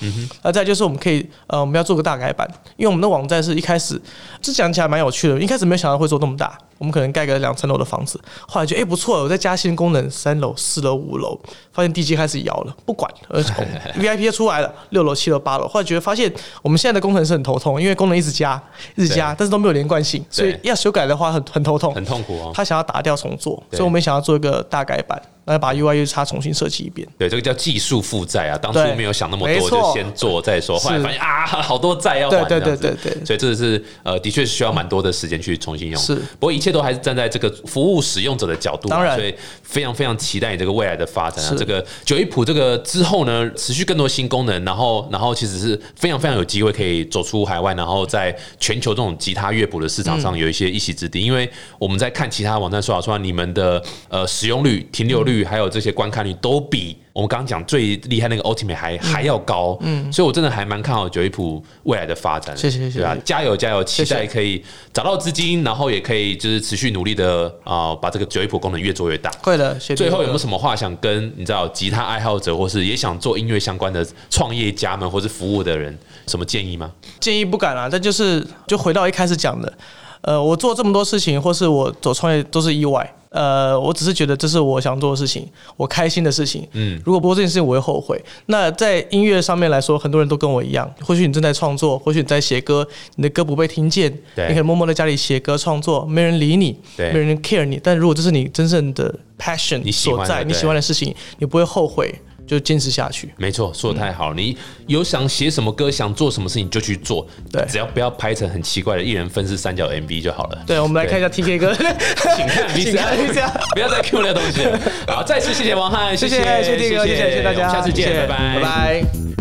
[0.44, 4.02] 那再就是我们可以呃，我们要做个大改版，因为我们的网站是一开始
[4.42, 6.58] 这讲起来蛮有趣的，一开始没有想到会做那么大。
[6.82, 11.40] 我们可能盖个两层楼的房子，后来觉得哎不错，我再加新功能，三楼、四楼、五楼，
[11.72, 13.54] 发现地基开始摇了，不管，而且
[14.02, 18.60] VIP 出来了，六楼、七楼、八楼，后来觉得发现我们现在的工程师很头痛，因为功能一直加，
[18.96, 22.52] 一直加，但是都没有连贯性，所以要修改的话很很头痛，很痛苦哦。
[22.52, 25.22] 他想要打掉重做，所以我们想要做一个大改版。
[25.44, 27.06] 那把 UI、U 叉重新设计一遍。
[27.18, 30.78] 对，这个叫技术负债啊，当初没有想那么多，就先做再说。
[30.78, 33.26] 后来发现啊，好多债要还，对对对对对。
[33.26, 36.00] 所以这是呃，的确是需要蛮多的时间去重新用。
[36.00, 41.56] 是，不过一切都还是站在这个服务使用者的角度，当然，所以非常非常期待你这个未来的发展啊。
[41.58, 51.20] 这个九一普这个之后呢，持续更多新功能，然后然后其实是非常非常有机会可以走出海外，然后在全球这种吉他乐谱的市场上有一些一席之地。
[51.22, 51.50] 因为
[51.80, 55.32] 我们在看其他网站说，说你们的呃使用率、停留率。
[55.32, 59.78] 率，还有这些观看率都比我们刚刚讲最厉害那个 Ultimate 还还要高。
[59.82, 62.56] 嗯，所以我真的还蛮看好九一普未来的发展。
[62.56, 63.84] 谢谢谢谢对啊，加油加油！
[63.84, 69.30] 期待可以找到资金，然后也可以就是持续努力的啊、把这个九一普功能越做越大。
[69.42, 69.76] 会的。
[69.76, 75.98] 最后有没有什么话想跟你知道吉他爱好者，或是也想做音乐相关的创业家们，或是服务的人，
[76.28, 76.92] 什么建议吗？
[77.20, 79.74] 建议不敢啦，但就是就回到一开始讲的，
[80.22, 83.14] 呃，我做这么多事情，或是我走创业都是意外。
[83.32, 86.68] 呃，我只是觉得这是我想做的事情，我开心的事情。
[86.74, 88.22] 嗯，如果不做这件事情，我会后悔。
[88.48, 97.80] 那在音乐上面来说，很多人都跟我一样，或许你正在创作，或许你在写歌，你的歌不被听见，你可以默默在家里写歌创作，没人理你，对没人 care 你。
[97.82, 102.14] 但如果这是你真正的 passion 所在，你喜欢的事情，你不会后悔，
[102.52, 103.34] 就坚持下去。
[103.38, 104.36] 没错，说的太好了。
[104.36, 110.62] 你有想写什么歌，想做什么事情就去做，对只要不要拍成很奇怪的一人分饰三角 MV 就好了。
[110.68, 111.74] 对，我们来看一下 TK 哥，
[112.36, 114.78] 请看 请看 VCR 不要再 Q 那东西了。
[115.08, 119.41] 好，再次谢谢王翰，谢谢谢谢谢 TK 哥，谢谢谢谢大家，下次见，拜拜，拜拜。